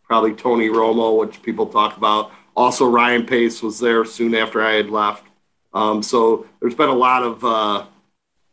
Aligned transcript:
probably 0.09 0.33
Tony 0.33 0.69
Romo, 0.69 1.17
which 1.17 1.41
people 1.43 1.67
talk 1.67 1.95
about. 1.95 2.31
Also, 2.55 2.85
Ryan 2.89 3.25
Pace 3.25 3.61
was 3.61 3.79
there 3.79 4.03
soon 4.03 4.35
after 4.35 4.61
I 4.61 4.73
had 4.73 4.89
left. 4.89 5.23
Um, 5.71 6.01
so 6.01 6.47
there's 6.59 6.75
been 6.75 6.89
a 6.89 6.95
lot 6.95 7.21
of 7.23 7.45
uh, 7.45 7.85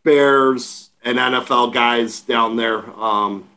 Bears 0.04 0.90
and 1.02 1.18
NFL 1.18 1.72
guys 1.72 2.20
down 2.20 2.56
there. 2.56 2.88
Um, 2.90 3.48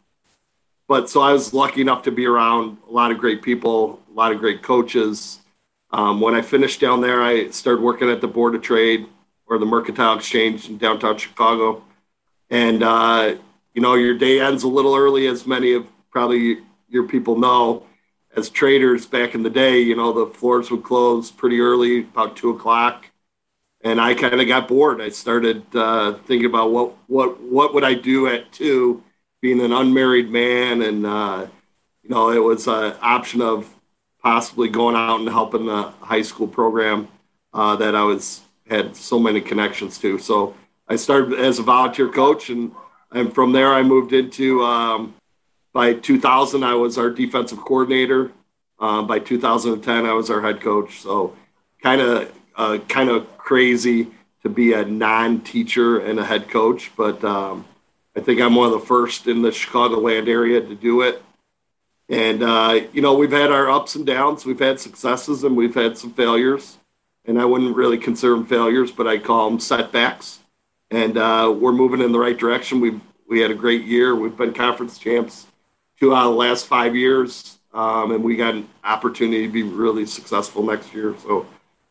but 0.88 1.10
so 1.10 1.22
I 1.22 1.34
was 1.34 1.54
lucky 1.54 1.82
enough 1.82 2.04
to 2.04 2.12
be 2.12 2.26
around 2.26 2.78
a 2.88 2.92
lot 2.92 3.12
of 3.12 3.18
great 3.18 3.42
people, 3.42 4.02
a 4.10 4.14
lot 4.14 4.32
of 4.32 4.40
great 4.40 4.64
coaches. 4.64 5.40
Um, 5.92 6.22
when 6.22 6.34
I 6.34 6.42
finished 6.42 6.80
down 6.80 7.02
there, 7.02 7.22
I 7.22 7.50
started 7.50 7.84
working 7.84 8.10
at 8.10 8.22
the 8.22 8.28
Board 8.28 8.56
of 8.56 8.62
Trade 8.62 9.08
or 9.46 9.58
the 9.58 9.66
Mercantile 9.66 10.16
Exchange 10.18 10.70
in 10.70 10.78
downtown 10.78 11.18
Chicago. 11.18 11.84
And, 12.50 12.82
uh, 12.82 13.36
you 13.74 13.82
know, 13.82 13.96
your 13.96 14.18
day 14.18 14.40
ends 14.40 14.64
a 14.64 14.68
little 14.68 14.96
early, 14.96 15.28
as 15.28 15.46
many 15.46 15.74
of 15.74 15.86
probably 16.12 16.60
your 16.88 17.04
people 17.04 17.38
know 17.38 17.84
as 18.36 18.50
traders 18.50 19.06
back 19.06 19.36
in 19.36 19.44
the 19.44 19.50
day, 19.50 19.80
you 19.80 19.96
know, 19.96 20.14
the 20.14 20.34
floors 20.34 20.70
would 20.72 20.84
close 20.84 21.32
pretty 21.32 21.60
early, 21.60 22.02
about 22.02 22.36
two 22.36 22.52
o'clock. 22.52 23.06
And 23.82 24.00
I 24.00 24.14
kind 24.14 24.42
of 24.42 24.48
got 24.48 24.68
bored. 24.68 25.02
I 25.02 25.10
started 25.10 25.64
uh, 25.76 26.14
thinking 26.26 26.46
about 26.46 26.72
what, 26.72 26.96
what, 27.08 27.42
what 27.42 27.74
would 27.74 27.84
I 27.84 27.94
do 27.94 28.28
at 28.28 28.52
two, 28.52 29.04
being 29.42 29.62
an 29.62 29.72
unmarried 29.72 30.30
man. 30.30 30.82
And, 30.82 31.06
uh, 31.06 31.48
you 32.04 32.10
know, 32.10 32.32
it 32.32 32.44
was 32.44 32.68
an 32.68 32.96
option 33.02 33.42
of 33.42 33.74
possibly 34.22 34.68
going 34.68 34.96
out 34.96 35.22
and 35.22 35.30
helping 35.30 35.66
the 35.66 35.84
high 36.02 36.22
school 36.22 36.48
program 36.48 37.08
uh, 37.54 37.76
that 37.78 37.96
I 37.96 38.04
was 38.04 38.42
had 38.70 38.96
so 38.96 39.18
many 39.18 39.42
connections 39.42 39.98
to. 40.00 40.20
So 40.20 40.56
I 40.88 40.96
started 40.96 41.40
as 41.40 41.60
a 41.60 41.64
volunteer 41.64 42.10
coach, 42.10 42.50
and, 42.50 42.72
and 43.12 43.34
from 43.34 43.52
there 43.52 43.74
I 43.74 43.82
moved 43.82 44.14
into 44.14 44.64
um, 44.64 45.16
by 45.74 45.94
2000, 45.94 46.64
I 46.64 46.76
was 46.76 46.98
our 46.98 47.10
defensive 47.10 47.60
coordinator. 47.60 48.32
Um, 48.80 49.08
by 49.08 49.20
2010, 49.20 50.06
I 50.06 50.14
was 50.14 50.30
our 50.30 50.42
head 50.42 50.62
coach. 50.62 51.02
So, 51.02 51.36
kind 51.84 52.02
of, 52.02 52.34
uh, 52.56 52.78
kind 52.88 53.10
of 53.10 53.38
crazy 53.38 54.08
to 54.44 54.50
be 54.50 54.74
a 54.74 54.86
non-teacher 54.86 56.00
and 56.00 56.20
a 56.20 56.26
head 56.26 56.50
coach, 56.50 56.92
but 56.96 57.24
um, 57.24 57.66
I 58.16 58.22
think 58.22 58.40
I'm 58.42 58.56
one 58.56 58.72
of 58.72 58.80
the 58.80 58.86
first 58.86 59.28
in 59.28 59.42
the 59.42 59.50
Chicagoland 59.50 60.28
area 60.28 60.62
to 60.62 60.76
do 60.76 61.02
it. 61.02 61.22
And 62.08 62.42
uh, 62.42 62.82
you 62.92 63.02
know, 63.02 63.14
we've 63.14 63.32
had 63.32 63.52
our 63.52 63.70
ups 63.70 63.96
and 63.96 64.06
downs. 64.06 64.46
We've 64.46 64.60
had 64.60 64.80
successes 64.80 65.44
and 65.44 65.56
we've 65.56 65.76
had 65.76 65.98
some 65.98 66.14
failures. 66.14 66.78
And 67.26 67.40
I 67.40 67.46
wouldn't 67.46 67.76
really 67.76 67.98
consider 67.98 68.34
them 68.34 68.48
failures, 68.48 68.92
but 68.92 69.08
I 69.08 69.20
call 69.20 69.50
them 69.50 69.60
setbacks. 69.60 70.40
And 70.90 71.18
uh, 71.18 71.54
we're 71.56 71.74
moving 71.74 72.02
in 72.02 72.12
the 72.12 72.20
right 72.20 72.38
direction. 72.38 72.82
We've 72.82 73.00
we 73.28 73.42
had 73.42 73.52
a 73.52 73.56
great 73.56 73.86
year. 73.86 74.16
We've 74.16 74.36
been 74.36 74.54
conference 74.54 74.98
champs 74.98 75.46
two 76.00 76.16
out 76.16 76.28
of 76.28 76.34
the 76.34 76.38
last 76.38 76.66
five 76.66 76.96
years, 76.96 77.58
um, 77.74 78.12
and 78.12 78.24
we 78.24 78.36
got 78.36 78.56
an 78.56 78.68
opportunity 78.84 79.46
to 79.46 79.52
be 79.52 79.64
really 79.64 80.06
successful 80.06 80.64
next 80.64 80.94
year. 80.94 81.16
So 81.24 81.46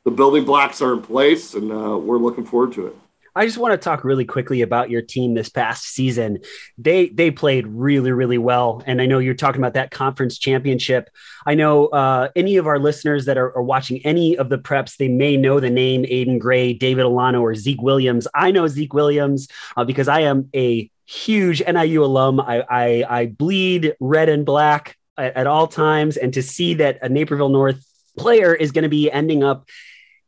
the 0.04 0.10
building 0.10 0.44
blocks 0.44 0.80
are 0.80 0.92
in 0.92 1.02
place, 1.02 1.54
and 1.54 1.70
uh, 1.70 1.98
we're 1.98 2.18
looking 2.18 2.44
forward 2.44 2.72
to 2.74 2.86
it. 2.86 2.96
I 3.38 3.46
just 3.46 3.58
want 3.58 3.72
to 3.72 3.78
talk 3.78 4.02
really 4.02 4.24
quickly 4.24 4.62
about 4.62 4.90
your 4.90 5.00
team 5.00 5.34
this 5.34 5.48
past 5.48 5.84
season. 5.84 6.38
They 6.76 7.08
they 7.10 7.30
played 7.30 7.68
really 7.68 8.10
really 8.10 8.38
well, 8.38 8.82
and 8.84 9.00
I 9.00 9.06
know 9.06 9.20
you're 9.20 9.34
talking 9.34 9.60
about 9.60 9.74
that 9.74 9.92
conference 9.92 10.38
championship. 10.38 11.08
I 11.46 11.54
know 11.54 11.86
uh, 11.86 12.30
any 12.34 12.56
of 12.56 12.66
our 12.66 12.80
listeners 12.80 13.26
that 13.26 13.38
are, 13.38 13.56
are, 13.56 13.62
watching 13.62 14.04
any 14.04 14.36
of 14.36 14.48
the 14.48 14.58
preps, 14.58 14.96
they 14.96 15.06
may 15.06 15.36
know 15.36 15.60
the 15.60 15.70
name 15.70 16.02
Aiden 16.02 16.40
Gray, 16.40 16.72
David 16.72 17.04
Alano, 17.04 17.40
or 17.40 17.54
Zeke 17.54 17.80
Williams. 17.80 18.26
I 18.34 18.50
know 18.50 18.66
Zeke 18.66 18.92
Williams 18.92 19.46
uh, 19.76 19.84
because 19.84 20.08
I 20.08 20.22
am 20.22 20.50
a 20.52 20.90
huge 21.08 21.62
NIU 21.66 22.04
alum. 22.04 22.38
I, 22.38 22.64
I, 22.68 23.04
I 23.08 23.26
bleed 23.26 23.94
red 23.98 24.28
and 24.28 24.44
black 24.44 24.96
at, 25.16 25.36
at, 25.36 25.46
all 25.46 25.66
times. 25.66 26.18
And 26.18 26.34
to 26.34 26.42
see 26.42 26.74
that 26.74 26.98
a 27.00 27.08
Naperville 27.08 27.48
North 27.48 27.82
player 28.18 28.54
is 28.54 28.72
going 28.72 28.82
to 28.82 28.90
be 28.90 29.10
ending 29.10 29.42
up 29.42 29.66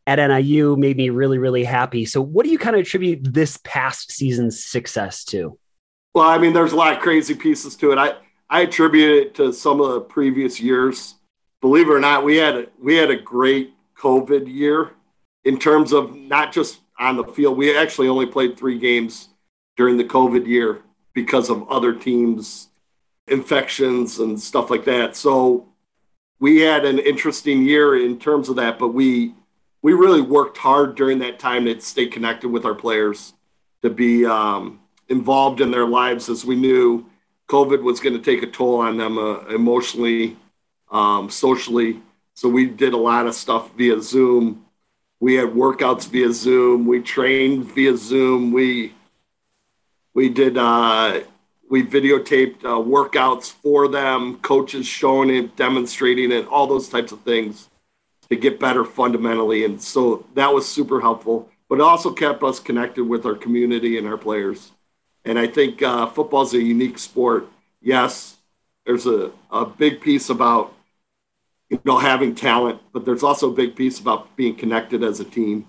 at 0.06 0.16
NIU 0.16 0.76
made 0.76 0.96
me 0.96 1.10
really, 1.10 1.36
really 1.36 1.64
happy. 1.64 2.06
So, 2.06 2.22
what 2.22 2.46
do 2.46 2.50
you 2.50 2.58
kind 2.58 2.74
of 2.74 2.80
attribute 2.80 3.20
this 3.22 3.58
past 3.62 4.10
season's 4.10 4.64
success 4.64 5.24
to? 5.26 5.58
Well, 6.14 6.28
I 6.28 6.38
mean, 6.38 6.54
there's 6.54 6.72
a 6.72 6.76
lot 6.76 6.94
of 6.94 7.00
crazy 7.00 7.34
pieces 7.34 7.76
to 7.76 7.92
it. 7.92 7.98
I, 7.98 8.14
I 8.48 8.62
attribute 8.62 9.10
it 9.10 9.34
to 9.34 9.52
some 9.52 9.80
of 9.80 9.92
the 9.92 10.00
previous 10.00 10.60
years. 10.60 11.16
Believe 11.60 11.88
it 11.88 11.92
or 11.92 12.00
not, 12.00 12.24
we 12.24 12.36
had 12.36 12.56
a, 12.56 12.66
we 12.82 12.96
had 12.96 13.10
a 13.10 13.16
great 13.16 13.74
COVID 13.98 14.52
year 14.52 14.92
in 15.44 15.58
terms 15.58 15.92
of 15.92 16.16
not 16.16 16.52
just 16.52 16.80
on 16.98 17.16
the 17.16 17.24
field. 17.24 17.58
We 17.58 17.76
actually 17.76 18.08
only 18.08 18.26
played 18.26 18.58
three 18.58 18.78
games 18.78 19.28
during 19.80 19.96
the 19.96 20.04
COVID 20.04 20.46
year 20.46 20.82
because 21.14 21.48
of 21.48 21.66
other 21.70 21.94
teams' 21.94 22.68
infections 23.28 24.18
and 24.18 24.38
stuff 24.38 24.68
like 24.68 24.84
that. 24.84 25.16
So 25.16 25.68
we 26.38 26.60
had 26.60 26.84
an 26.84 26.98
interesting 26.98 27.62
year 27.62 28.04
in 28.04 28.18
terms 28.18 28.50
of 28.50 28.56
that, 28.56 28.78
but 28.78 28.88
we 28.88 29.32
we 29.80 29.94
really 29.94 30.20
worked 30.20 30.58
hard 30.58 30.96
during 30.96 31.20
that 31.20 31.38
time 31.38 31.64
to 31.64 31.80
stay 31.80 32.04
connected 32.04 32.50
with 32.50 32.66
our 32.66 32.74
players, 32.74 33.32
to 33.80 33.88
be 33.88 34.26
um, 34.26 34.80
involved 35.08 35.62
in 35.62 35.70
their 35.70 35.86
lives 35.86 36.28
as 36.28 36.44
we 36.44 36.56
knew 36.56 37.06
COVID 37.48 37.82
was 37.82 38.00
going 38.00 38.12
to 38.12 38.22
take 38.30 38.42
a 38.42 38.50
toll 38.50 38.80
on 38.80 38.98
them 38.98 39.16
uh, 39.16 39.46
emotionally, 39.46 40.36
um, 40.90 41.30
socially. 41.30 42.02
So 42.34 42.50
we 42.50 42.66
did 42.66 42.92
a 42.92 42.98
lot 42.98 43.26
of 43.26 43.34
stuff 43.34 43.74
via 43.78 44.02
Zoom. 44.02 44.66
We 45.20 45.36
had 45.36 45.48
workouts 45.48 46.06
via 46.06 46.34
Zoom. 46.34 46.86
We 46.86 47.00
trained 47.00 47.64
via 47.72 47.96
Zoom. 47.96 48.52
We 48.52 48.92
we 50.14 50.28
did 50.28 50.58
uh, 50.58 51.20
we 51.70 51.84
videotaped 51.84 52.64
uh, 52.64 52.82
workouts 52.82 53.52
for 53.52 53.86
them, 53.86 54.38
coaches 54.38 54.86
showing 54.86 55.30
it, 55.30 55.56
demonstrating 55.56 56.32
it, 56.32 56.46
all 56.48 56.66
those 56.66 56.88
types 56.88 57.12
of 57.12 57.22
things 57.22 57.68
to 58.28 58.36
get 58.36 58.58
better 58.60 58.84
fundamentally. 58.84 59.64
And 59.64 59.80
so 59.80 60.26
that 60.34 60.52
was 60.52 60.68
super 60.68 61.00
helpful, 61.00 61.48
but 61.68 61.76
it 61.76 61.82
also 61.82 62.12
kept 62.12 62.42
us 62.42 62.58
connected 62.58 63.04
with 63.04 63.24
our 63.24 63.36
community 63.36 63.98
and 63.98 64.06
our 64.06 64.16
players. 64.16 64.72
And 65.24 65.38
I 65.38 65.46
think 65.46 65.80
uh, 65.82 66.06
football 66.06 66.42
is 66.42 66.54
a 66.54 66.62
unique 66.62 66.98
sport. 66.98 67.48
Yes, 67.80 68.36
there's 68.84 69.06
a, 69.06 69.30
a 69.50 69.64
big 69.64 70.00
piece 70.00 70.28
about 70.28 70.74
you 71.68 71.80
know 71.84 71.98
having 71.98 72.34
talent, 72.34 72.80
but 72.92 73.04
there's 73.04 73.22
also 73.22 73.50
a 73.50 73.54
big 73.54 73.76
piece 73.76 74.00
about 74.00 74.34
being 74.36 74.56
connected 74.56 75.04
as 75.04 75.20
a 75.20 75.24
team. 75.24 75.66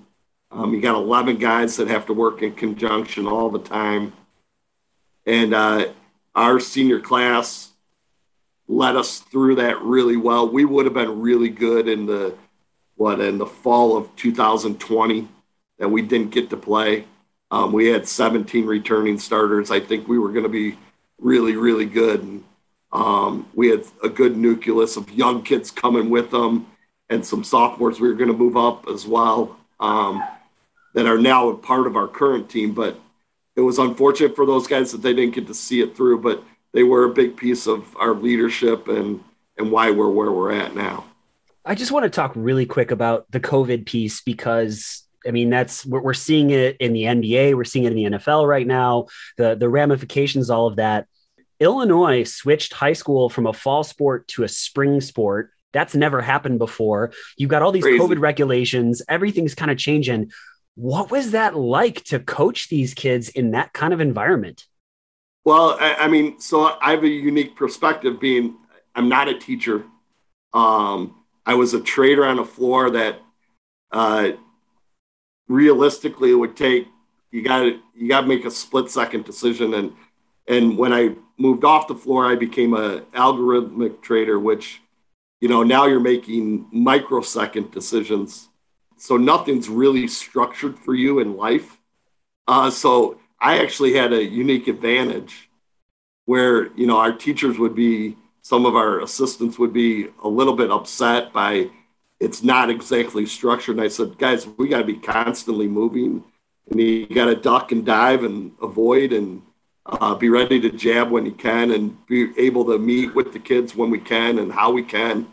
Um, 0.49 0.73
you 0.73 0.81
got 0.81 0.95
11 0.95 1.37
guys 1.37 1.77
that 1.77 1.87
have 1.87 2.07
to 2.07 2.13
work 2.13 2.41
in 2.41 2.53
conjunction 2.53 3.27
all 3.27 3.49
the 3.49 3.59
time, 3.59 4.13
and 5.25 5.53
uh, 5.53 5.89
our 6.35 6.59
senior 6.59 6.99
class 6.99 7.69
led 8.67 8.95
us 8.95 9.19
through 9.19 9.55
that 9.55 9.81
really 9.81 10.17
well. 10.17 10.47
We 10.47 10.65
would 10.65 10.85
have 10.85 10.93
been 10.93 11.21
really 11.21 11.49
good 11.49 11.87
in 11.87 12.05
the 12.05 12.35
what 12.95 13.19
in 13.19 13.37
the 13.37 13.45
fall 13.45 13.97
of 13.97 14.15
2020 14.15 15.27
that 15.79 15.89
we 15.89 16.01
didn't 16.01 16.29
get 16.29 16.49
to 16.51 16.57
play 16.57 17.05
um, 17.51 17.73
we 17.73 17.87
had 17.87 18.07
17 18.07 18.65
returning 18.65 19.19
starters. 19.19 19.69
I 19.69 19.81
think 19.81 20.07
we 20.07 20.17
were 20.17 20.31
going 20.31 20.43
to 20.43 20.49
be 20.49 20.77
really, 21.19 21.57
really 21.57 21.85
good. 21.85 22.23
And, 22.23 22.43
um, 22.93 23.47
we 23.53 23.67
had 23.67 23.83
a 24.03 24.09
good 24.09 24.37
nucleus 24.37 24.95
of 24.95 25.11
young 25.11 25.43
kids 25.43 25.69
coming 25.69 26.09
with 26.09 26.31
them 26.31 26.67
and 27.09 27.25
some 27.25 27.43
sophomores 27.43 27.99
we 27.99 28.07
were 28.07 28.15
going 28.15 28.31
to 28.31 28.37
move 28.37 28.55
up 28.55 28.87
as 28.87 29.05
well 29.05 29.57
um, 29.81 30.23
that 30.93 31.05
are 31.05 31.17
now 31.17 31.49
a 31.49 31.57
part 31.57 31.87
of 31.87 31.97
our 31.97 32.07
current 32.07 32.49
team. 32.49 32.73
But 32.73 32.97
it 33.55 33.61
was 33.61 33.79
unfortunate 33.79 34.35
for 34.35 34.45
those 34.45 34.67
guys 34.67 34.91
that 34.91 35.01
they 35.01 35.13
didn't 35.13 35.35
get 35.35 35.47
to 35.47 35.53
see 35.53 35.81
it 35.81 35.95
through, 35.95 36.21
but 36.21 36.43
they 36.73 36.83
were 36.83 37.05
a 37.05 37.13
big 37.13 37.35
piece 37.35 37.67
of 37.67 37.95
our 37.97 38.13
leadership 38.13 38.87
and, 38.87 39.23
and 39.57 39.71
why 39.71 39.91
we're 39.91 40.09
where 40.09 40.31
we're 40.31 40.51
at 40.51 40.75
now. 40.75 41.05
I 41.65 41.75
just 41.75 41.91
want 41.91 42.03
to 42.03 42.09
talk 42.09 42.31
really 42.35 42.65
quick 42.65 42.91
about 42.91 43.29
the 43.31 43.39
COVID 43.39 43.85
piece 43.85 44.21
because 44.21 45.03
I 45.27 45.31
mean, 45.31 45.49
that's 45.49 45.85
we're, 45.85 46.01
we're 46.01 46.13
seeing 46.13 46.49
it 46.49 46.77
in 46.79 46.93
the 46.93 47.03
NBA, 47.03 47.55
we're 47.55 47.63
seeing 47.63 47.85
it 47.85 47.91
in 47.91 47.95
the 47.95 48.17
NFL 48.17 48.47
right 48.47 48.65
now. 48.65 49.07
The 49.37 49.55
the 49.55 49.69
ramifications, 49.69 50.49
all 50.49 50.67
of 50.67 50.77
that. 50.77 51.07
Illinois 51.59 52.23
switched 52.23 52.73
high 52.73 52.93
school 52.93 53.29
from 53.29 53.45
a 53.45 53.53
fall 53.53 53.83
sport 53.83 54.27
to 54.29 54.43
a 54.43 54.47
spring 54.47 54.99
sport. 54.99 55.51
That's 55.73 55.93
never 55.93 56.19
happened 56.19 56.57
before. 56.57 57.13
You've 57.37 57.51
got 57.51 57.61
all 57.61 57.71
these 57.71 57.83
Crazy. 57.83 57.99
COVID 57.99 58.19
regulations. 58.19 59.03
Everything's 59.07 59.53
kind 59.53 59.69
of 59.69 59.77
changing. 59.77 60.31
What 60.75 61.11
was 61.11 61.31
that 61.31 61.55
like 61.55 62.03
to 62.05 62.19
coach 62.19 62.69
these 62.69 62.93
kids 62.93 63.29
in 63.29 63.51
that 63.51 63.73
kind 63.73 63.93
of 63.93 64.01
environment? 64.01 64.65
Well, 65.43 65.77
I, 65.79 65.95
I 65.95 66.07
mean, 66.07 66.39
so 66.39 66.77
I 66.81 66.91
have 66.91 67.03
a 67.03 67.07
unique 67.07 67.55
perspective 67.55 68.19
being 68.19 68.57
I'm 68.95 69.09
not 69.09 69.27
a 69.27 69.37
teacher. 69.37 69.83
Um, 70.53 71.23
I 71.45 71.55
was 71.55 71.73
a 71.73 71.81
trader 71.81 72.25
on 72.25 72.39
a 72.39 72.45
floor 72.45 72.91
that 72.91 73.19
uh, 73.91 74.31
realistically 75.47 76.31
it 76.31 76.35
would 76.35 76.55
take 76.55 76.87
you 77.31 77.41
got 77.43 77.59
to 77.63 77.79
you 77.95 78.07
got 78.07 78.21
to 78.21 78.27
make 78.27 78.45
a 78.45 78.51
split 78.51 78.89
second 78.89 79.25
decision 79.25 79.73
and 79.73 79.93
and 80.47 80.77
when 80.77 80.93
I 80.93 81.15
moved 81.37 81.63
off 81.63 81.87
the 81.87 81.95
floor 81.95 82.25
I 82.25 82.35
became 82.35 82.73
a 82.73 83.01
algorithmic 83.13 84.01
trader 84.01 84.39
which 84.39 84.81
you 85.39 85.49
know 85.49 85.63
now 85.63 85.85
you're 85.85 85.99
making 85.99 86.67
microsecond 86.71 87.71
decisions 87.71 88.49
so 89.01 89.17
nothing's 89.17 89.69
really 89.69 90.07
structured 90.07 90.77
for 90.79 90.93
you 90.93 91.19
in 91.19 91.35
life 91.35 91.77
uh, 92.47 92.69
so 92.69 93.19
I 93.39 93.59
actually 93.59 93.93
had 93.93 94.13
a 94.13 94.23
unique 94.23 94.67
advantage 94.67 95.49
where 96.25 96.71
you 96.73 96.85
know 96.85 96.97
our 96.97 97.11
teachers 97.11 97.57
would 97.57 97.75
be 97.75 98.15
some 98.41 98.65
of 98.65 98.75
our 98.75 99.01
assistants 99.01 99.59
would 99.59 99.73
be 99.73 100.07
a 100.23 100.27
little 100.27 100.55
bit 100.55 100.71
upset 100.71 101.31
by 101.33 101.69
it's 102.19 102.43
not 102.43 102.69
exactly 102.69 103.25
structured. 103.25 103.77
And 103.77 103.83
I 103.83 103.87
said, 103.87 104.17
guys, 104.17 104.47
we 104.47 104.67
got 104.67 104.77
to 104.77 104.83
be 104.83 104.97
constantly 104.97 105.67
moving, 105.67 106.23
and 106.69 106.79
you 106.79 107.07
got 107.07 107.25
to 107.25 107.35
duck 107.35 107.71
and 107.71 107.83
dive 107.83 108.23
and 108.23 108.51
avoid 108.61 109.11
and 109.11 109.41
uh, 109.87 110.13
be 110.13 110.29
ready 110.29 110.59
to 110.61 110.69
jab 110.69 111.09
when 111.09 111.25
you 111.25 111.31
can, 111.31 111.71
and 111.71 112.05
be 112.05 112.31
able 112.37 112.65
to 112.65 112.77
meet 112.77 113.15
with 113.15 113.33
the 113.33 113.39
kids 113.39 113.75
when 113.75 113.89
we 113.89 113.99
can 113.99 114.37
and 114.37 114.51
how 114.51 114.71
we 114.71 114.83
can. 114.83 115.27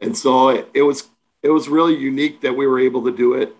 And 0.00 0.16
so 0.16 0.48
it, 0.48 0.68
it 0.74 0.82
was 0.82 1.08
it 1.42 1.50
was 1.50 1.68
really 1.68 1.96
unique 1.96 2.40
that 2.42 2.56
we 2.56 2.66
were 2.66 2.78
able 2.78 3.04
to 3.04 3.10
do 3.10 3.34
it. 3.34 3.54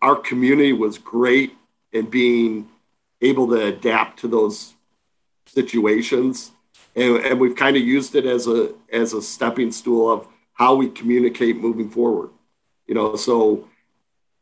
Our 0.00 0.16
community 0.16 0.72
was 0.72 0.98
great 0.98 1.56
in 1.92 2.06
being 2.06 2.68
able 3.20 3.48
to 3.48 3.66
adapt 3.66 4.20
to 4.20 4.28
those 4.28 4.74
situations, 5.46 6.52
and, 6.94 7.16
and 7.16 7.40
we've 7.40 7.56
kind 7.56 7.76
of 7.76 7.82
used 7.82 8.14
it 8.14 8.26
as 8.26 8.46
a 8.46 8.74
as 8.92 9.12
a 9.12 9.22
stepping 9.22 9.72
stool 9.72 10.10
of 10.10 10.26
how 10.52 10.74
we 10.74 10.88
communicate 10.88 11.56
moving 11.56 11.90
forward. 11.90 12.30
You 12.86 12.94
know, 12.94 13.16
so 13.16 13.68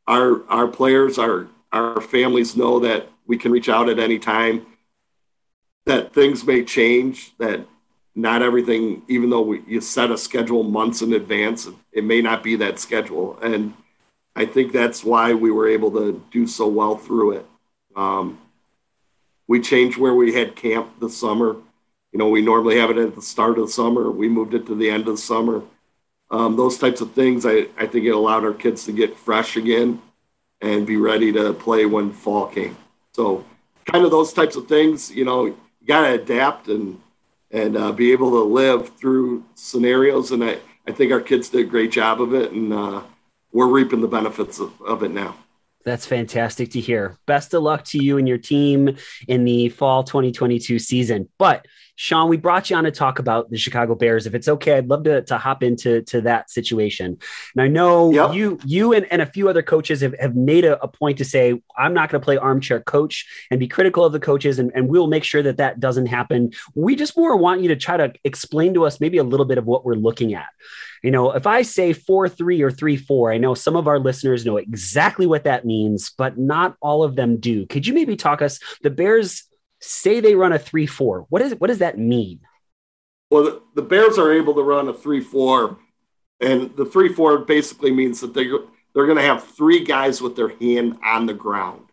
our 0.06 0.44
our 0.48 0.68
players, 0.68 1.18
our 1.18 1.48
our 1.72 2.00
families 2.00 2.56
know 2.56 2.80
that 2.80 3.08
we 3.26 3.38
can 3.38 3.52
reach 3.52 3.68
out 3.68 3.88
at 3.88 3.98
any 3.98 4.18
time. 4.18 4.66
That 5.86 6.14
things 6.14 6.44
may 6.44 6.64
change. 6.64 7.36
That 7.38 7.66
not 8.14 8.42
everything, 8.42 9.02
even 9.08 9.30
though 9.30 9.42
we, 9.42 9.62
you 9.66 9.80
set 9.80 10.10
a 10.10 10.18
schedule 10.18 10.62
months 10.62 11.02
in 11.02 11.12
advance, 11.12 11.68
it 11.92 12.04
may 12.04 12.22
not 12.22 12.42
be 12.42 12.56
that 12.56 12.78
schedule. 12.78 13.38
And 13.40 13.74
I 14.36 14.46
think 14.46 14.72
that's 14.72 15.02
why 15.02 15.34
we 15.34 15.50
were 15.50 15.68
able 15.68 15.90
to 15.92 16.24
do 16.30 16.46
so 16.46 16.68
well 16.68 16.96
through 16.96 17.32
it. 17.32 17.46
Um, 17.96 18.38
we 19.46 19.60
changed 19.60 19.98
where 19.98 20.14
we 20.14 20.32
had 20.32 20.56
camp 20.56 21.00
this 21.00 21.16
summer. 21.16 21.56
You 22.12 22.18
know, 22.18 22.28
we 22.28 22.42
normally 22.42 22.78
have 22.78 22.90
it 22.90 22.98
at 22.98 23.14
the 23.14 23.22
start 23.22 23.58
of 23.58 23.66
the 23.66 23.72
summer. 23.72 24.10
We 24.10 24.28
moved 24.28 24.54
it 24.54 24.66
to 24.66 24.74
the 24.74 24.90
end 24.90 25.08
of 25.08 25.16
the 25.16 25.22
summer 25.22 25.62
um, 26.30 26.56
those 26.56 26.78
types 26.78 27.00
of 27.00 27.12
things, 27.12 27.46
I, 27.46 27.68
I 27.78 27.86
think 27.86 28.06
it 28.06 28.10
allowed 28.10 28.44
our 28.44 28.52
kids 28.52 28.84
to 28.86 28.92
get 28.92 29.16
fresh 29.16 29.56
again 29.56 30.00
and 30.60 30.86
be 30.86 30.96
ready 30.96 31.32
to 31.32 31.52
play 31.52 31.86
when 31.86 32.12
fall 32.12 32.46
came. 32.46 32.76
So, 33.12 33.44
kind 33.84 34.04
of 34.04 34.10
those 34.10 34.32
types 34.32 34.56
of 34.56 34.66
things, 34.66 35.10
you 35.12 35.24
know, 35.24 35.46
you 35.46 35.56
got 35.86 36.08
to 36.08 36.14
adapt 36.14 36.68
and 36.68 37.00
and 37.50 37.76
uh, 37.76 37.92
be 37.92 38.12
able 38.12 38.30
to 38.30 38.42
live 38.42 38.96
through 38.96 39.44
scenarios. 39.54 40.30
And 40.30 40.44
I, 40.44 40.58
I 40.86 40.92
think 40.92 41.12
our 41.12 41.20
kids 41.20 41.48
did 41.48 41.66
a 41.66 41.68
great 41.68 41.92
job 41.92 42.20
of 42.20 42.34
it, 42.34 42.52
and 42.52 42.72
uh, 42.72 43.02
we're 43.52 43.68
reaping 43.68 44.00
the 44.00 44.08
benefits 44.08 44.58
of, 44.58 44.72
of 44.82 45.02
it 45.02 45.10
now. 45.10 45.36
That's 45.84 46.06
fantastic 46.06 46.70
to 46.70 46.80
hear. 46.80 47.18
Best 47.26 47.52
of 47.52 47.62
luck 47.62 47.84
to 47.86 48.02
you 48.02 48.16
and 48.16 48.26
your 48.26 48.38
team 48.38 48.96
in 49.28 49.44
the 49.44 49.68
fall 49.68 50.02
2022 50.02 50.78
season. 50.78 51.28
But 51.38 51.66
Sean, 51.96 52.28
we 52.28 52.36
brought 52.36 52.70
you 52.70 52.76
on 52.76 52.84
to 52.84 52.90
talk 52.90 53.18
about 53.18 53.50
the 53.50 53.56
Chicago 53.56 53.94
Bears. 53.94 54.26
If 54.26 54.34
it's 54.34 54.48
okay, 54.48 54.78
I'd 54.78 54.88
love 54.88 55.04
to, 55.04 55.22
to 55.22 55.38
hop 55.38 55.62
into 55.62 56.02
to 56.02 56.20
that 56.22 56.50
situation. 56.50 57.18
And 57.54 57.62
I 57.62 57.68
know 57.68 58.12
yep. 58.12 58.34
you 58.34 58.58
you 58.64 58.92
and, 58.92 59.06
and 59.12 59.22
a 59.22 59.26
few 59.26 59.48
other 59.48 59.62
coaches 59.62 60.00
have, 60.00 60.14
have 60.18 60.34
made 60.34 60.64
a, 60.64 60.82
a 60.82 60.88
point 60.88 61.18
to 61.18 61.24
say, 61.24 61.60
I'm 61.76 61.94
not 61.94 62.10
going 62.10 62.20
to 62.20 62.24
play 62.24 62.36
armchair 62.36 62.80
coach 62.80 63.26
and 63.50 63.60
be 63.60 63.68
critical 63.68 64.04
of 64.04 64.12
the 64.12 64.20
coaches, 64.20 64.58
and, 64.58 64.72
and 64.74 64.88
we'll 64.88 65.06
make 65.06 65.24
sure 65.24 65.42
that 65.42 65.58
that 65.58 65.78
doesn't 65.78 66.06
happen. 66.06 66.52
We 66.74 66.96
just 66.96 67.16
more 67.16 67.36
want 67.36 67.60
you 67.60 67.68
to 67.68 67.76
try 67.76 67.96
to 67.96 68.12
explain 68.24 68.74
to 68.74 68.86
us 68.86 69.00
maybe 69.00 69.18
a 69.18 69.24
little 69.24 69.46
bit 69.46 69.58
of 69.58 69.66
what 69.66 69.84
we're 69.84 69.94
looking 69.94 70.34
at. 70.34 70.48
You 71.02 71.10
know, 71.10 71.32
if 71.32 71.46
I 71.46 71.62
say 71.62 71.92
4 71.92 72.28
3 72.28 72.62
or 72.62 72.70
3 72.70 72.96
4, 72.96 73.32
I 73.32 73.38
know 73.38 73.54
some 73.54 73.76
of 73.76 73.86
our 73.86 73.98
listeners 73.98 74.46
know 74.46 74.56
exactly 74.56 75.26
what 75.26 75.44
that 75.44 75.66
means, 75.66 76.10
but 76.16 76.38
not 76.38 76.76
all 76.80 77.02
of 77.02 77.14
them 77.14 77.38
do. 77.38 77.66
Could 77.66 77.86
you 77.86 77.92
maybe 77.92 78.16
talk 78.16 78.40
us? 78.40 78.58
The 78.82 78.90
Bears 78.90 79.44
say 79.84 80.20
they 80.20 80.34
run 80.34 80.52
a 80.52 80.58
3 80.58 80.86
4. 80.86 81.26
What, 81.28 81.42
is, 81.42 81.54
what 81.56 81.68
does 81.68 81.78
that 81.78 81.98
mean? 81.98 82.40
Well, 83.30 83.44
the, 83.44 83.62
the 83.74 83.82
Bears 83.82 84.18
are 84.18 84.32
able 84.32 84.54
to 84.54 84.62
run 84.62 84.88
a 84.88 84.94
3 84.94 85.20
4, 85.20 85.78
and 86.40 86.76
the 86.76 86.86
3 86.86 87.12
4 87.12 87.38
basically 87.38 87.90
means 87.90 88.20
that 88.20 88.34
they're, 88.34 88.58
they're 88.94 89.06
going 89.06 89.18
to 89.18 89.22
have 89.22 89.44
three 89.44 89.84
guys 89.84 90.20
with 90.20 90.36
their 90.36 90.50
hand 90.50 90.98
on 91.04 91.26
the 91.26 91.34
ground. 91.34 91.86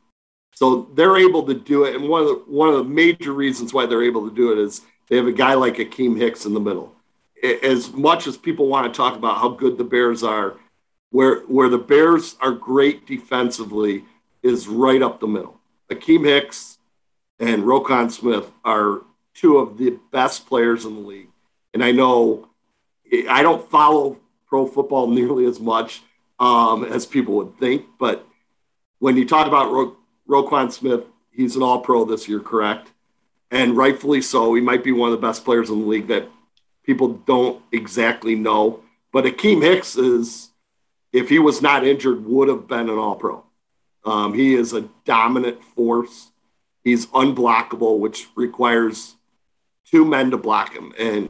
So 0.54 0.90
they're 0.94 1.18
able 1.18 1.44
to 1.48 1.54
do 1.54 1.86
it. 1.86 1.96
And 1.96 2.08
one 2.08 2.22
of 2.22 2.28
the, 2.28 2.44
one 2.48 2.70
of 2.70 2.76
the 2.76 2.84
major 2.84 3.34
reasons 3.34 3.74
why 3.74 3.86
they're 3.86 4.04
able 4.04 4.30
to 4.30 4.36
do 4.36 4.52
it 4.52 4.60
is 4.60 4.82
they 5.10 5.18
have 5.18 5.28
a 5.28 5.32
guy 5.32 5.56
like 5.56 5.76
Akiem 5.76 6.18
Hicks 6.18 6.46
in 6.46 6.54
the 6.54 6.60
middle. 6.60 6.94
As 7.64 7.92
much 7.92 8.28
as 8.28 8.38
people 8.38 8.68
want 8.68 8.92
to 8.92 8.96
talk 8.96 9.16
about 9.16 9.38
how 9.40 9.50
good 9.50 9.78
the 9.78 9.84
Bears 9.84 10.22
are, 10.22 10.58
where 11.10 11.40
where 11.42 11.70
the 11.70 11.78
Bears 11.78 12.36
are 12.40 12.52
great 12.52 13.08
defensively 13.08 14.06
is 14.44 14.68
right 14.68 15.02
up 15.02 15.20
the 15.20 15.28
middle. 15.28 15.60
Akiem 15.90 16.26
Hicks 16.26 16.71
and 17.42 17.64
Roquan 17.64 18.12
Smith 18.12 18.50
are 18.64 19.02
two 19.34 19.58
of 19.58 19.78
the 19.78 19.98
best 20.12 20.46
players 20.48 20.86
in 20.86 20.94
the 20.94 21.02
league. 21.02 21.30
And 21.74 21.84
I 21.84 21.92
know 21.92 22.48
I 23.30 23.42
don't 23.42 23.70
follow 23.70 24.20
pro 24.48 24.68
football 24.68 25.08
nearly 25.10 25.46
as 25.46 25.60
much 25.60 26.02
um, 26.40 26.86
as 26.86 27.06
people 27.06 27.36
would 27.36 27.58
think, 27.60 27.86
but 28.00 28.26
when 29.00 29.18
you 29.18 29.28
talk 29.28 29.48
about 29.48 29.72
Ro- 29.72 29.98
Roquan 30.28 30.72
Smith, 30.72 31.02
he's 31.32 31.56
an 31.56 31.64
all 31.64 31.82
pro 31.82 32.06
this 32.06 32.28
year, 32.28 32.40
correct? 32.40 32.92
And 33.50 33.76
rightfully 33.76 34.22
so. 34.22 34.54
He 34.54 34.62
might 34.62 34.84
be 34.84 34.92
one 34.92 35.12
of 35.12 35.20
the 35.20 35.28
best 35.28 35.44
players 35.44 35.70
in 35.70 35.82
the 35.82 35.88
league 35.88 36.08
that 36.08 36.30
people 36.84 37.10
don't 37.10 37.62
exactly 37.72 38.36
know. 38.36 38.82
But 39.12 39.26
Akiem 39.26 39.62
Hicks 39.62 39.98
is, 39.98 40.50
if 41.12 41.30
he 41.30 41.40
was 41.40 41.62
not 41.62 41.86
injured, 41.86 42.26
would 42.26 42.48
have 42.48 42.68
been 42.68 42.90
an 42.90 42.98
all 42.98 43.16
pro. 43.16 43.44
Um, 44.06 44.34
he 44.34 44.54
is 44.56 44.74
a 44.74 44.90
dominant 45.06 45.64
force. 45.64 46.31
He's 46.84 47.06
unblockable, 47.08 48.00
which 48.00 48.28
requires 48.36 49.16
two 49.86 50.06
men 50.06 50.32
to 50.32 50.38
block 50.38 50.74
him. 50.74 50.94
And 50.98 51.30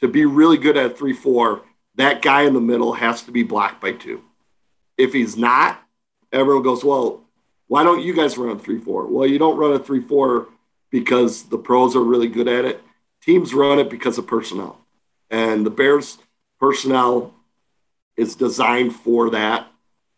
to 0.00 0.08
be 0.08 0.24
really 0.24 0.58
good 0.58 0.76
at 0.76 0.98
3 0.98 1.12
4, 1.12 1.62
that 1.96 2.22
guy 2.22 2.42
in 2.42 2.54
the 2.54 2.60
middle 2.60 2.92
has 2.92 3.22
to 3.22 3.32
be 3.32 3.42
blocked 3.42 3.80
by 3.80 3.92
two. 3.92 4.22
If 4.96 5.12
he's 5.12 5.36
not, 5.36 5.82
everyone 6.32 6.62
goes, 6.62 6.84
Well, 6.84 7.24
why 7.68 7.82
don't 7.82 8.02
you 8.02 8.14
guys 8.14 8.38
run 8.38 8.56
a 8.56 8.58
3 8.58 8.78
4? 8.78 9.06
Well, 9.06 9.26
you 9.28 9.38
don't 9.38 9.56
run 9.56 9.72
a 9.72 9.78
3 9.78 10.00
4 10.00 10.46
because 10.90 11.44
the 11.44 11.58
pros 11.58 11.96
are 11.96 12.04
really 12.04 12.28
good 12.28 12.48
at 12.48 12.64
it. 12.64 12.82
Teams 13.22 13.54
run 13.54 13.78
it 13.78 13.90
because 13.90 14.18
of 14.18 14.26
personnel. 14.26 14.80
And 15.30 15.66
the 15.66 15.70
Bears' 15.70 16.18
personnel 16.60 17.34
is 18.16 18.36
designed 18.36 18.94
for 18.94 19.30
that. 19.30 19.66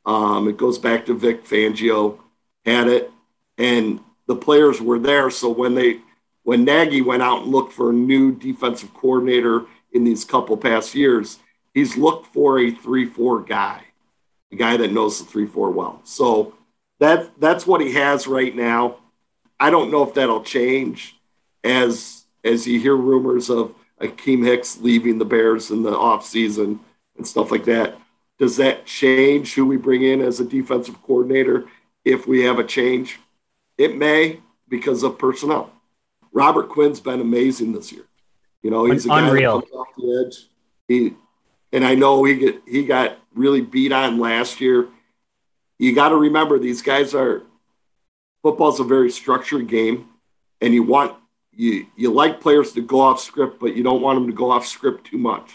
Um, 0.04 0.48
it 0.48 0.56
goes 0.56 0.78
back 0.78 1.06
to 1.06 1.14
Vic 1.14 1.44
Fangio 1.44 2.18
had 2.64 2.88
it, 2.88 3.10
and 3.56 4.00
the 4.28 4.36
players 4.36 4.80
were 4.80 5.00
there. 5.00 5.30
So 5.30 5.50
when 5.50 5.74
they 5.74 6.00
when 6.44 6.64
Nagy 6.64 7.02
went 7.02 7.22
out 7.22 7.42
and 7.42 7.50
looked 7.50 7.72
for 7.72 7.90
a 7.90 7.94
new 7.94 8.32
defensive 8.32 8.94
coordinator 8.94 9.66
in 9.92 10.04
these 10.04 10.24
couple 10.24 10.56
past 10.56 10.94
years, 10.94 11.38
he's 11.74 11.96
looked 11.96 12.32
for 12.32 12.58
a 12.58 12.70
three-four 12.70 13.42
guy, 13.42 13.82
a 14.52 14.56
guy 14.56 14.76
that 14.76 14.92
knows 14.92 15.18
the 15.18 15.24
three-four 15.24 15.70
well. 15.72 16.00
So 16.04 16.54
that 17.00 17.40
that's 17.40 17.66
what 17.66 17.80
he 17.80 17.92
has 17.94 18.26
right 18.26 18.54
now. 18.54 18.98
I 19.58 19.70
don't 19.70 19.90
know 19.90 20.04
if 20.04 20.14
that'll 20.14 20.44
change 20.44 21.16
as 21.64 22.24
as 22.44 22.66
you 22.66 22.78
hear 22.78 22.96
rumors 22.96 23.50
of 23.50 23.74
Akiem 24.00 24.44
Hicks 24.44 24.78
leaving 24.78 25.18
the 25.18 25.24
Bears 25.24 25.70
in 25.70 25.82
the 25.82 25.90
offseason 25.90 26.78
and 27.16 27.26
stuff 27.26 27.50
like 27.50 27.64
that. 27.64 27.98
Does 28.38 28.56
that 28.58 28.86
change 28.86 29.54
who 29.54 29.66
we 29.66 29.76
bring 29.76 30.04
in 30.04 30.20
as 30.20 30.38
a 30.38 30.44
defensive 30.44 31.02
coordinator 31.02 31.66
if 32.04 32.28
we 32.28 32.44
have 32.44 32.60
a 32.60 32.64
change? 32.64 33.18
It 33.78 33.96
may 33.96 34.40
because 34.68 35.02
of 35.04 35.18
personnel. 35.18 35.70
Robert 36.32 36.68
Quinn's 36.68 37.00
been 37.00 37.20
amazing 37.20 37.72
this 37.72 37.92
year. 37.92 38.04
You 38.62 38.70
know, 38.70 38.84
he's 38.84 39.06
a 39.06 39.08
guy 39.08 39.26
Unreal. 39.26 39.60
that 39.60 39.70
comes 39.70 39.74
off 39.74 39.94
the 39.96 40.24
edge. 40.26 40.48
He 40.88 41.14
and 41.72 41.84
I 41.84 41.94
know 41.94 42.24
he 42.24 42.34
get 42.34 42.62
he 42.66 42.84
got 42.84 43.18
really 43.34 43.60
beat 43.60 43.92
on 43.92 44.18
last 44.18 44.60
year. 44.60 44.88
You 45.78 45.94
got 45.94 46.08
to 46.08 46.16
remember 46.16 46.58
these 46.58 46.82
guys 46.82 47.14
are 47.14 47.42
football's 48.42 48.80
a 48.80 48.84
very 48.84 49.10
structured 49.10 49.68
game, 49.68 50.08
and 50.60 50.74
you 50.74 50.82
want 50.82 51.14
you 51.52 51.86
you 51.96 52.12
like 52.12 52.40
players 52.40 52.72
to 52.72 52.80
go 52.80 53.00
off 53.00 53.20
script, 53.20 53.60
but 53.60 53.76
you 53.76 53.82
don't 53.82 54.02
want 54.02 54.16
them 54.16 54.26
to 54.26 54.36
go 54.36 54.50
off 54.50 54.66
script 54.66 55.06
too 55.06 55.18
much. 55.18 55.52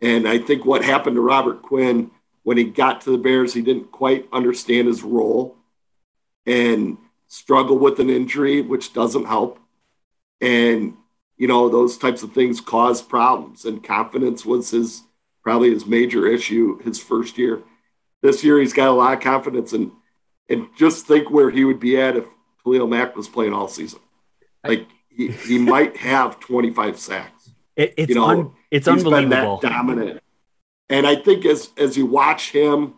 And 0.00 0.28
I 0.28 0.38
think 0.38 0.64
what 0.64 0.84
happened 0.84 1.16
to 1.16 1.22
Robert 1.22 1.62
Quinn 1.62 2.10
when 2.44 2.56
he 2.56 2.64
got 2.64 3.02
to 3.02 3.10
the 3.10 3.18
Bears, 3.18 3.54
he 3.54 3.62
didn't 3.62 3.92
quite 3.92 4.28
understand 4.32 4.88
his 4.88 5.02
role 5.02 5.56
and 6.44 6.98
struggled 7.32 7.80
with 7.80 7.98
an 7.98 8.10
injury, 8.10 8.60
which 8.60 8.92
doesn't 8.92 9.24
help. 9.24 9.58
And 10.42 10.94
you 11.38 11.48
know 11.48 11.70
those 11.70 11.96
types 11.96 12.22
of 12.22 12.32
things 12.32 12.60
cause 12.60 13.00
problems, 13.00 13.64
and 13.64 13.82
confidence 13.82 14.44
was 14.44 14.70
his 14.70 15.02
probably 15.42 15.70
his 15.70 15.86
major 15.86 16.26
issue 16.26 16.78
his 16.82 17.02
first 17.02 17.38
year. 17.38 17.62
This 18.20 18.44
year 18.44 18.60
he's 18.60 18.74
got 18.74 18.88
a 18.88 18.92
lot 18.92 19.14
of 19.14 19.20
confidence, 19.20 19.72
and 19.72 19.92
and 20.48 20.68
just 20.76 21.06
think 21.06 21.30
where 21.30 21.50
he 21.50 21.64
would 21.64 21.80
be 21.80 21.98
at 21.98 22.16
if 22.16 22.26
Khalil 22.64 22.86
Mack 22.86 23.16
was 23.16 23.28
playing 23.28 23.54
all 23.54 23.66
season. 23.66 24.00
Like 24.62 24.88
he, 25.08 25.28
he 25.28 25.58
might 25.58 25.96
have 25.96 26.38
25 26.38 26.98
sacks. 26.98 27.50
It, 27.76 27.94
it's 27.96 28.08
You 28.10 28.16
know, 28.16 28.28
un, 28.28 28.52
it's 28.70 28.86
He's 28.86 29.02
been 29.04 29.14
unbelievable. 29.14 29.58
that 29.58 29.72
dominant. 29.72 30.20
And 30.90 31.06
I 31.06 31.16
think 31.16 31.46
as 31.46 31.70
as 31.78 31.96
you 31.96 32.04
watch 32.04 32.50
him, 32.50 32.94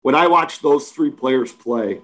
when 0.00 0.14
I 0.14 0.28
watch 0.28 0.60
those 0.60 0.90
three 0.90 1.10
players 1.10 1.52
play, 1.52 2.00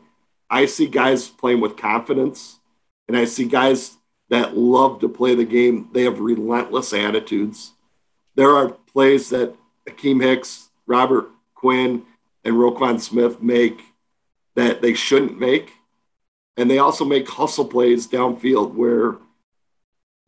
I 0.51 0.67
see 0.67 0.87
guys 0.87 1.29
playing 1.29 1.61
with 1.61 1.77
confidence, 1.77 2.61
and 3.09 3.17
I 3.17 3.25
see 3.25 3.47
guys 3.47 3.97
that 4.31 4.57
love 4.57 5.01
to 5.01 5.09
play 5.09 5.35
the 5.35 5.45
game. 5.45 5.89
They 5.93 6.05
have 6.05 6.21
relentless 6.21 6.93
attitudes. 6.93 7.73
There 8.35 8.55
are 8.57 8.71
plays 8.71 9.31
that 9.31 9.55
Akiem 9.89 10.23
Hicks, 10.23 10.71
Robert 10.87 11.31
Quinn, 11.55 12.05
and 12.45 12.57
Roquan 12.57 13.01
Smith 13.01 13.43
make 13.43 13.81
that 14.55 14.83
they 14.83 14.95
shouldn't 14.95 15.39
make. 15.39 15.73
And 16.57 16.71
they 16.71 16.79
also 16.79 17.05
make 17.05 17.29
hustle 17.29 17.65
plays 17.65 18.07
downfield 18.07 18.75
where 18.75 19.17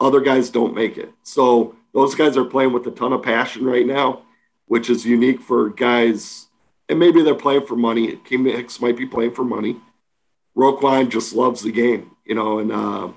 other 0.01 0.21
guys 0.21 0.51
don't 0.51 0.75
make 0.75 0.99
it. 0.99 1.13
So 1.23 1.77
those 1.95 2.15
guys 2.15 2.37
are 2.37 2.45
playing 2.45 2.73
with 2.73 2.87
a 2.87 2.91
ton 2.91 3.13
of 3.13 3.23
passion 3.23 3.65
right 3.65 3.87
now, 3.87 4.23
which 4.67 4.91
is 4.91 5.07
unique 5.07 5.41
for 5.41 5.71
guys. 5.71 6.47
And 6.89 6.99
maybe 6.99 7.23
they're 7.23 7.35
playing 7.35 7.67
for 7.67 7.77
money. 7.77 8.17
Kim 8.25 8.45
Hicks 8.45 8.81
might 8.81 8.97
be 8.97 9.07
playing 9.07 9.35
for 9.35 9.45
money. 9.45 9.77
Roquan 10.57 11.11
just 11.11 11.35
loves 11.35 11.63
the 11.63 11.73
game, 11.73 12.13
you 12.25 12.35
know, 12.35 12.59
and 12.59 12.73
uh, 12.73 13.09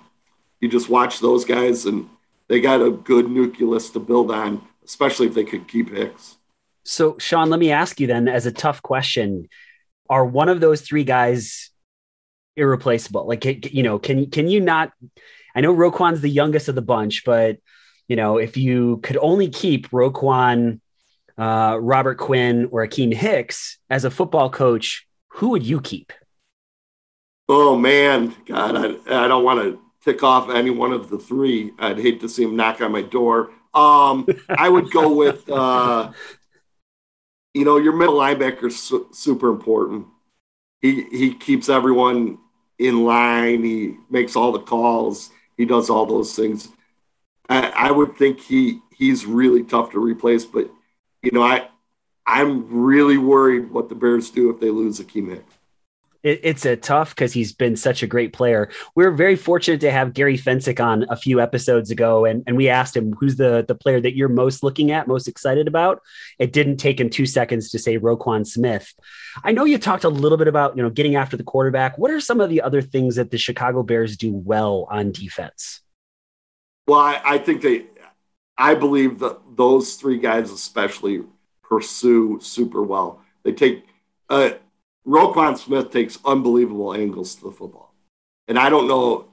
you 0.59 0.67
just 0.67 0.89
watch 0.89 1.19
those 1.19 1.45
guys 1.45 1.85
and 1.85 2.09
they 2.47 2.59
got 2.59 2.81
a 2.81 2.91
good 2.91 3.29
nucleus 3.29 3.89
to 3.91 3.99
build 3.99 4.31
on, 4.31 4.61
especially 4.83 5.27
if 5.27 5.33
they 5.33 5.45
could 5.45 5.67
keep 5.67 5.89
Hicks. 5.89 6.37
So, 6.83 7.17
Sean, 7.17 7.49
let 7.49 7.59
me 7.59 7.71
ask 7.71 7.99
you 7.99 8.07
then, 8.07 8.27
as 8.27 8.45
a 8.45 8.51
tough 8.51 8.81
question, 8.81 9.47
are 10.09 10.25
one 10.25 10.49
of 10.49 10.59
those 10.59 10.81
three 10.81 11.03
guys 11.03 11.69
irreplaceable? 12.57 13.27
Like, 13.27 13.73
you 13.73 13.83
know, 13.83 13.99
can 13.99 14.29
can 14.31 14.47
you 14.47 14.59
not? 14.59 14.91
I 15.55 15.61
know 15.61 15.73
Roquan's 15.73 16.21
the 16.21 16.29
youngest 16.29 16.67
of 16.67 16.75
the 16.75 16.81
bunch, 16.81 17.23
but 17.25 17.57
you 18.07 18.15
know, 18.15 18.37
if 18.37 18.57
you 18.57 18.97
could 19.03 19.17
only 19.17 19.49
keep 19.49 19.89
Roquan, 19.91 20.79
uh, 21.37 21.77
Robert 21.79 22.17
Quinn, 22.17 22.69
or 22.71 22.85
Akiem 22.85 23.13
Hicks 23.13 23.77
as 23.89 24.03
a 24.03 24.11
football 24.11 24.49
coach, 24.49 25.07
who 25.27 25.49
would 25.49 25.63
you 25.63 25.79
keep? 25.79 26.11
Oh 27.49 27.75
man, 27.75 28.35
God, 28.45 28.75
I, 28.77 29.23
I 29.25 29.27
don't 29.27 29.43
want 29.43 29.59
to 29.59 29.79
tick 30.03 30.21
off 30.21 30.51
any 30.51 30.69
one 30.69 30.93
of 30.93 31.09
the 31.09 31.17
three. 31.17 31.71
I'd 31.79 31.97
hate 31.99 32.21
to 32.21 32.29
see 32.29 32.43
him 32.43 32.55
knock 32.55 32.79
on 32.79 32.91
my 32.91 33.01
door. 33.01 33.49
Um, 33.73 34.27
I 34.55 34.69
would 34.69 34.91
go 34.91 35.15
with, 35.15 35.49
uh, 35.49 36.11
you 37.55 37.65
know, 37.65 37.77
your 37.77 37.93
middle 37.93 38.15
linebacker 38.15 38.65
is 38.65 38.79
su- 38.79 39.09
super 39.11 39.49
important. 39.49 40.05
He 40.81 41.03
he 41.11 41.33
keeps 41.33 41.69
everyone 41.69 42.37
in 42.77 43.03
line. 43.03 43.63
He 43.63 43.95
makes 44.11 44.35
all 44.35 44.51
the 44.51 44.59
calls. 44.59 45.31
He 45.57 45.65
does 45.65 45.89
all 45.89 46.05
those 46.05 46.35
things. 46.35 46.69
I, 47.49 47.69
I 47.69 47.91
would 47.91 48.17
think 48.17 48.39
he 48.41 48.81
he's 48.95 49.25
really 49.25 49.63
tough 49.63 49.91
to 49.91 49.99
replace. 49.99 50.45
But 50.45 50.69
you 51.23 51.31
know, 51.31 51.43
I 51.43 51.67
I'm 52.27 52.69
really 52.69 53.17
worried 53.17 53.71
what 53.71 53.89
the 53.89 53.95
Bears 53.95 54.29
do 54.31 54.51
if 54.51 54.59
they 54.59 54.69
lose 54.69 54.99
Akiem 54.99 55.29
Hicks. 55.31 55.58
It, 56.23 56.41
it's 56.43 56.65
a 56.65 56.75
tough 56.75 57.15
because 57.15 57.33
he's 57.33 57.53
been 57.53 57.75
such 57.75 58.03
a 58.03 58.07
great 58.07 58.33
player. 58.33 58.69
We 58.95 59.05
are 59.05 59.11
very 59.11 59.35
fortunate 59.35 59.81
to 59.81 59.91
have 59.91 60.13
Gary 60.13 60.37
Fencik 60.37 60.83
on 60.83 61.05
a 61.09 61.15
few 61.15 61.39
episodes 61.39 61.91
ago, 61.91 62.25
and, 62.25 62.43
and 62.47 62.57
we 62.57 62.69
asked 62.69 62.95
him 62.95 63.13
who's 63.13 63.37
the 63.37 63.65
the 63.67 63.75
player 63.75 64.01
that 64.01 64.15
you're 64.15 64.29
most 64.29 64.63
looking 64.63 64.91
at, 64.91 65.07
most 65.07 65.27
excited 65.27 65.67
about. 65.67 66.01
It 66.37 66.53
didn't 66.53 66.77
take 66.77 66.99
him 66.99 67.09
two 67.09 67.25
seconds 67.25 67.69
to 67.71 67.79
say 67.79 67.97
Roquan 67.97 68.45
Smith. 68.45 68.93
I 69.43 69.51
know 69.51 69.65
you 69.65 69.77
talked 69.77 70.03
a 70.03 70.09
little 70.09 70.37
bit 70.37 70.47
about 70.47 70.75
you 70.75 70.83
know 70.83 70.89
getting 70.89 71.15
after 71.15 71.37
the 71.37 71.43
quarterback. 71.43 71.97
What 71.97 72.11
are 72.11 72.19
some 72.19 72.41
of 72.41 72.49
the 72.49 72.61
other 72.61 72.81
things 72.81 73.15
that 73.15 73.31
the 73.31 73.37
Chicago 73.37 73.83
Bears 73.83 74.17
do 74.17 74.33
well 74.33 74.87
on 74.89 75.11
defense? 75.11 75.81
Well, 76.89 76.99
I, 76.99 77.21
I 77.23 77.37
think 77.37 77.61
they, 77.61 77.85
I 78.57 78.73
believe 78.73 79.19
that 79.19 79.37
those 79.55 79.95
three 79.95 80.17
guys 80.17 80.51
especially 80.51 81.21
pursue 81.61 82.39
super 82.41 82.81
well. 82.81 83.21
They 83.43 83.51
take, 83.51 83.85
uh, 84.27 84.53
Roquan 85.09 85.57
Smith 85.57 85.89
takes 85.89 86.19
unbelievable 86.23 86.93
angles 86.93 87.33
to 87.35 87.45
the 87.45 87.51
football. 87.51 87.95
And 88.47 88.59
I 88.59 88.69
don't 88.69 88.87
know, 88.87 89.25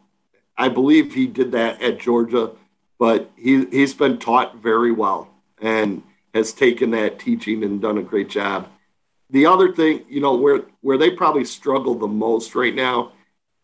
I 0.57 0.71
believe 0.71 1.13
he 1.13 1.27
did 1.27 1.53
that 1.53 1.83
at 1.83 2.01
Georgia, 2.01 2.53
but 2.99 3.31
he, 3.37 3.67
he's 3.67 3.93
been 3.93 4.19
taught 4.19 4.57
very 4.57 4.91
well 4.91 5.29
and 5.61 6.03
has 6.33 6.55
taken 6.55 6.93
that 6.93 7.19
teaching 7.19 7.63
and 7.63 7.83
done 7.83 7.99
a 7.99 8.03
great 8.03 8.31
job. 8.31 8.69
The 9.29 9.45
other 9.45 9.71
thing, 9.71 10.07
you 10.09 10.21
know, 10.21 10.35
where, 10.35 10.63
where 10.81 10.97
they 10.97 11.11
probably 11.11 11.45
struggle 11.45 11.95
the 11.95 12.07
most 12.07 12.55
right 12.55 12.75
now 12.75 13.13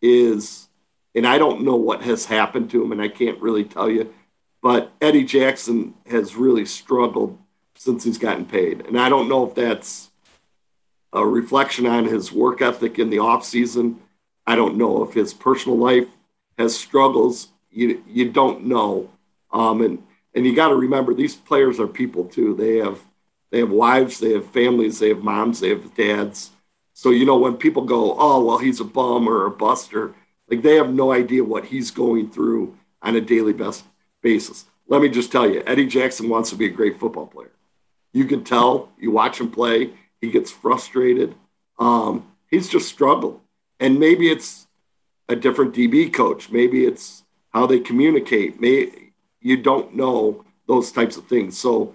is, 0.02 0.69
and 1.14 1.26
I 1.26 1.38
don't 1.38 1.62
know 1.62 1.76
what 1.76 2.02
has 2.02 2.26
happened 2.26 2.71
to 2.73 2.83
him, 2.83 2.92
and 2.92 3.00
I 3.00 3.09
can't 3.09 3.40
really 3.40 3.64
tell 3.64 3.88
you, 3.88 4.12
but 4.61 4.92
Eddie 5.00 5.25
Jackson 5.25 5.95
has 6.07 6.37
really 6.37 6.66
struggled 6.66 7.38
since 7.75 8.04
he's 8.04 8.19
gotten 8.19 8.45
paid. 8.45 8.87
And 8.87 9.00
I 9.00 9.09
don't 9.09 9.31
know 9.31 9.49
if 9.49 9.54
that's 9.54 10.11
a 11.12 11.25
reflection 11.25 11.87
on 11.87 12.04
his 12.04 12.33
work 12.33 12.62
ethic 12.62 12.99
in 12.99 13.11
the 13.11 13.19
offseason. 13.19 13.97
I 14.47 14.57
don't 14.57 14.76
know 14.76 15.04
if 15.04 15.14
his 15.14 15.35
personal 15.35 15.78
life 15.78 16.09
has 16.59 16.78
struggles. 16.78 17.49
You, 17.71 18.02
you 18.07 18.31
don't 18.31 18.66
know. 18.66 19.11
Um, 19.52 19.83
and, 19.83 20.02
and 20.35 20.47
you 20.47 20.54
got 20.57 20.69
to 20.69 20.75
remember 20.75 21.14
these 21.14 21.37
players 21.37 21.78
are 21.78 21.87
people 21.87 22.25
too. 22.25 22.54
They 22.54 22.78
have, 22.78 23.00
they 23.50 23.59
have 23.59 23.71
wives, 23.71 24.19
they 24.19 24.33
have 24.33 24.50
families, 24.50 24.99
they 24.99 25.09
have 25.09 25.23
moms, 25.23 25.61
they 25.61 25.69
have 25.71 25.95
dads. 25.95 26.50
So, 26.95 27.11
you 27.11 27.26
know, 27.26 27.38
when 27.38 27.57
people 27.57 27.85
go, 27.85 28.16
oh, 28.19 28.45
well, 28.45 28.59
he's 28.59 28.81
a 28.81 28.85
bum 28.85 29.28
or 29.28 29.47
a 29.47 29.50
buster, 29.50 30.14
like 30.49 30.62
they 30.62 30.76
have 30.76 30.92
no 30.92 31.12
idea 31.12 31.45
what 31.45 31.66
he's 31.66 31.90
going 31.90 32.31
through 32.31 32.76
on 33.02 33.16
a 33.16 33.21
daily 33.21 33.52
best 33.52 33.85
basis. 34.23 34.66
Let 34.88 35.02
me 35.02 35.09
just 35.09 35.33
tell 35.33 35.49
you, 35.49 35.62
Eddie 35.66 35.87
Jackson 35.87 36.28
wants 36.28 36.50
to 36.50 36.57
be 36.57 36.66
a 36.66 36.71
great 36.71 37.00
football 37.00 37.26
player. 37.26 37.52
You 38.12 38.26
can 38.26 38.45
tell, 38.45 38.90
you 38.99 39.11
watch 39.11 39.40
him 39.40 39.50
play, 39.50 39.92
he 40.23 40.31
gets 40.31 40.50
frustrated. 40.50 41.35
Um, 41.79 42.26
he's 42.49 42.69
just 42.69 42.88
struggled. 42.88 43.41
And 43.79 43.99
maybe 44.00 44.31
it's 44.31 44.67
a 45.29 45.37
different 45.37 45.75
DB 45.75 46.11
coach. 46.11 46.50
Maybe 46.50 46.87
it's 46.87 47.25
how 47.50 47.67
they 47.67 47.81
communicate. 47.81 48.61
May 48.61 49.11
you 49.41 49.57
don't 49.57 49.97
know 49.97 50.45
those 50.69 50.93
types 50.93 51.17
of 51.17 51.26
things. 51.26 51.59
So, 51.59 51.95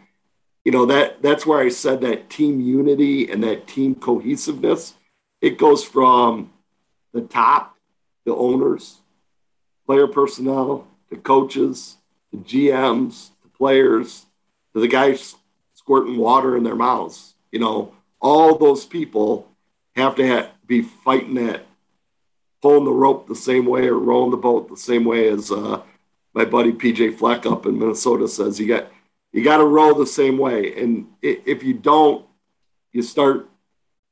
you 0.65 0.71
know, 0.71 0.85
that 0.87 1.21
that's 1.21 1.45
where 1.45 1.59
I 1.59 1.69
said 1.69 2.01
that 2.01 2.29
team 2.29 2.59
unity 2.59 3.31
and 3.31 3.41
that 3.43 3.67
team 3.67 3.95
cohesiveness, 3.95 4.95
it 5.41 5.57
goes 5.57 5.83
from 5.83 6.51
the 7.13 7.21
top, 7.21 7.77
the 8.25 8.35
owners, 8.35 8.97
player 9.85 10.07
personnel, 10.07 10.85
the 11.09 11.15
coaches, 11.15 11.95
the 12.33 12.37
GMs, 12.39 13.29
the 13.43 13.49
players, 13.49 14.25
to 14.73 14.81
the 14.81 14.89
guys 14.89 15.35
squirting 15.73 16.17
water 16.17 16.57
in 16.57 16.63
their 16.63 16.75
mouths. 16.75 17.35
You 17.51 17.59
know, 17.59 17.93
all 18.19 18.57
those 18.57 18.85
people 18.85 19.51
have 19.95 20.15
to 20.15 20.27
have, 20.27 20.51
be 20.65 20.81
fighting 20.81 21.35
that, 21.35 21.65
pulling 22.61 22.85
the 22.85 22.91
rope 22.91 23.27
the 23.27 23.35
same 23.35 23.65
way 23.65 23.87
or 23.87 23.97
rowing 23.97 24.31
the 24.31 24.37
boat 24.37 24.69
the 24.69 24.77
same 24.77 25.05
way 25.05 25.27
as 25.27 25.51
uh, 25.51 25.81
my 26.33 26.45
buddy 26.45 26.71
PJ 26.71 27.17
Fleck 27.17 27.45
up 27.45 27.65
in 27.65 27.79
Minnesota 27.79 28.27
says. 28.27 28.59
You 28.59 28.67
got 28.67 28.91
you 29.31 29.43
got 29.43 29.57
to 29.57 29.65
row 29.65 29.93
the 29.93 30.07
same 30.07 30.37
way, 30.37 30.81
and 30.81 31.07
if 31.21 31.63
you 31.63 31.73
don't, 31.73 32.25
you 32.91 33.01
start. 33.01 33.49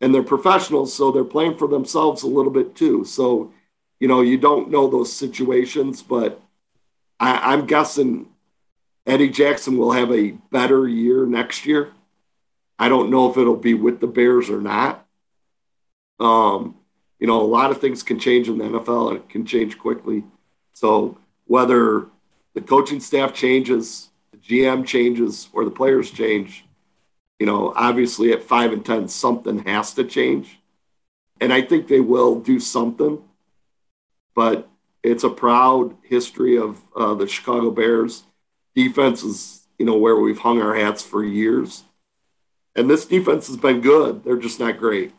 And 0.02 0.14
they're 0.14 0.24
professionals, 0.24 0.94
so 0.94 1.10
they're 1.12 1.24
playing 1.24 1.58
for 1.58 1.70
themselves 1.70 2.24
a 2.24 2.28
little 2.28 2.52
bit 2.52 2.76
too. 2.76 3.06
So, 3.06 3.54
you 4.00 4.10
know, 4.10 4.22
you 4.22 4.38
don't 4.38 4.70
know 4.70 4.88
those 4.88 5.12
situations, 5.12 6.04
but 6.04 6.42
I, 7.18 7.54
I'm 7.54 7.66
guessing 7.66 8.28
Eddie 9.08 9.30
Jackson 9.30 9.78
will 9.78 9.94
have 9.94 10.12
a 10.12 10.32
better 10.52 10.88
year 10.88 11.26
next 11.26 11.66
year. 11.66 11.94
I 12.78 12.90
don't 12.90 13.10
know 13.10 13.30
if 13.30 13.38
it'll 13.38 13.56
be 13.56 13.74
with 13.74 14.00
the 14.00 14.08
Bears 14.08 14.50
or 14.50 14.62
not. 14.62 15.06
Um, 16.20 16.76
you 17.20 17.28
know, 17.28 17.42
a 17.42 17.48
lot 17.48 17.72
of 17.72 17.80
things 17.80 18.04
can 18.04 18.20
change 18.20 18.50
in 18.50 18.58
the 18.58 18.66
NFL 18.66 19.10
and 19.10 19.18
it 19.18 19.30
can 19.30 19.46
change 19.46 19.78
quickly. 19.78 20.24
So 20.74 21.18
whether 21.46 22.08
the 22.54 22.62
coaching 22.62 23.00
staff 23.00 23.34
changes, 23.34 24.10
the 24.32 24.38
GM 24.38 24.86
changes, 24.86 25.50
or 25.54 25.64
the 25.64 25.72
players 25.72 26.12
change, 26.12 26.66
you 27.40 27.46
know, 27.46 27.74
obviously 27.76 28.32
at 28.32 28.44
five 28.44 28.74
and 28.74 28.86
ten, 28.86 29.08
something 29.08 29.60
has 29.66 29.94
to 29.94 30.04
change. 30.04 30.60
And 31.40 31.52
I 31.54 31.62
think 31.62 31.88
they 31.88 32.00
will 32.00 32.40
do 32.40 32.60
something. 32.60 33.22
But 34.36 34.70
it's 35.02 35.24
a 35.24 35.30
proud 35.30 35.96
history 36.04 36.58
of 36.58 36.82
uh, 36.96 37.14
the 37.14 37.28
Chicago 37.28 37.72
Bears 37.72 38.24
defense 38.74 39.24
is, 39.24 39.66
you 39.80 39.86
know, 39.86 39.98
where 39.98 40.18
we've 40.18 40.40
hung 40.40 40.62
our 40.62 40.76
hats 40.76 41.02
for 41.02 41.24
years. 41.24 41.85
And 42.76 42.90
this 42.90 43.06
defense 43.06 43.48
has 43.48 43.58
been 43.58 43.82
good. 43.82 44.24
They're 44.24 44.38
just 44.38 44.60
not 44.60 44.78
great, 44.78 45.14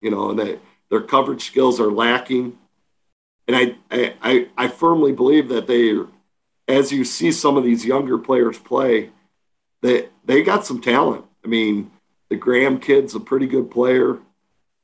you 0.00 0.10
know, 0.10 0.30
and 0.30 0.38
they, 0.38 0.58
their 0.90 1.00
coverage 1.00 1.44
skills 1.44 1.80
are 1.80 1.90
lacking. 1.90 2.58
And 3.46 3.56
I, 3.56 3.76
I, 3.90 4.14
I, 4.22 4.48
I 4.56 4.68
firmly 4.68 5.12
believe 5.12 5.48
that 5.48 5.66
they, 5.66 5.98
as 6.66 6.92
you 6.92 7.04
see 7.04 7.32
some 7.32 7.56
of 7.56 7.64
these 7.64 7.86
younger 7.86 8.18
players 8.18 8.58
play, 8.58 9.10
they, 9.80 10.08
they 10.24 10.42
got 10.42 10.66
some 10.66 10.80
talent. 10.80 11.24
I 11.44 11.48
mean, 11.48 11.90
the 12.28 12.36
Graham 12.36 12.78
kid's 12.78 13.14
a 13.14 13.20
pretty 13.20 13.46
good 13.46 13.70
player. 13.70 14.18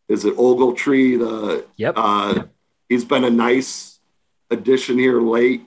Is 0.08 0.24
it 0.24 0.36
Ogletree? 0.36 1.18
The 1.18 1.66
yep. 1.76 1.94
Uh, 1.96 2.44
he's 2.88 3.04
been 3.04 3.24
a 3.24 3.30
nice 3.30 3.98
addition 4.50 4.98
here 4.98 5.20
late. 5.20 5.62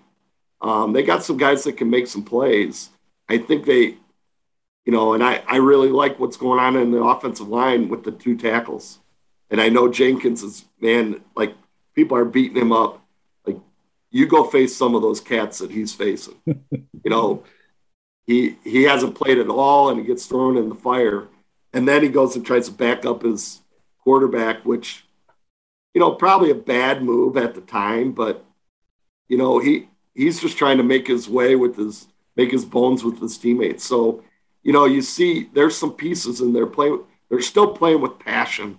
Um, 0.60 0.94
they 0.94 1.04
got 1.04 1.24
some 1.24 1.38
guys 1.38 1.64
that 1.66 1.78
can 1.78 1.90
make 1.90 2.08
some 2.08 2.24
plays. 2.24 2.90
I 3.30 3.38
think 3.38 3.66
they, 3.66 3.98
you 4.88 4.94
know, 4.94 5.14
and 5.14 5.22
I, 5.22 5.44
I 5.46 5.58
really 5.58 5.90
like 5.90 6.18
what's 6.18 6.38
going 6.38 6.62
on 6.62 6.78
in 6.78 6.92
the 6.92 7.04
offensive 7.04 7.50
line 7.50 7.90
with 7.90 8.06
the 8.06 8.12
two 8.12 8.38
tackles. 8.38 9.00
And 9.52 9.60
I 9.60 9.68
know 9.68 9.90
Jenkins 9.90 10.44
is, 10.44 10.64
man, 10.80 11.20
like 11.36 11.56
people 11.94 12.16
are 12.16 12.24
beating 12.24 12.56
him 12.56 12.72
up. 12.72 13.06
Like 13.46 13.58
you 14.12 14.28
go 14.28 14.46
face 14.46 14.78
some 14.78 14.96
of 14.96 15.02
those 15.02 15.20
cats 15.20 15.60
that 15.60 15.72
he's 15.72 15.94
facing. 15.94 16.36
you 16.46 17.10
know, 17.10 17.44
he 18.26 18.56
he 18.64 18.84
hasn't 18.84 19.16
played 19.16 19.40
at 19.40 19.50
all 19.50 19.90
and 19.90 20.00
he 20.00 20.06
gets 20.06 20.26
thrown 20.26 20.56
in 20.56 20.70
the 20.70 20.76
fire. 20.76 21.28
And 21.74 21.86
then 21.86 22.02
he 22.02 22.08
goes 22.08 22.38
and 22.38 22.46
tries 22.46 22.70
to 22.70 22.72
back 22.74 23.06
up 23.06 23.24
his 23.24 23.60
quarterback, 24.06 24.66
which, 24.66 25.04
you 25.94 26.00
know, 26.00 26.14
probably 26.14 26.50
a 26.50 26.56
bad 26.56 27.04
move 27.04 27.36
at 27.36 27.56
the 27.56 27.62
time, 27.62 28.14
but 28.14 28.46
you 29.28 29.38
know, 29.38 29.60
he 29.60 29.90
he's 30.16 30.40
just 30.40 30.58
trying 30.58 30.78
to 30.78 30.84
make 30.84 31.08
his 31.08 31.28
way 31.28 31.58
with 31.58 31.76
his 31.76 32.08
make 32.38 32.52
his 32.52 32.64
bones 32.64 33.04
with 33.04 33.20
his 33.20 33.38
teammates. 33.38 33.84
So, 33.84 34.24
you 34.68 34.74
know, 34.74 34.84
you 34.84 35.02
see 35.02 35.50
there's 35.54 35.78
some 35.78 35.94
pieces 35.94 36.42
in 36.42 36.52
there 36.52 36.68
playing. 36.68 37.00
They're 37.30 37.40
still 37.40 37.72
playing 37.72 38.02
with 38.02 38.20
passion, 38.20 38.78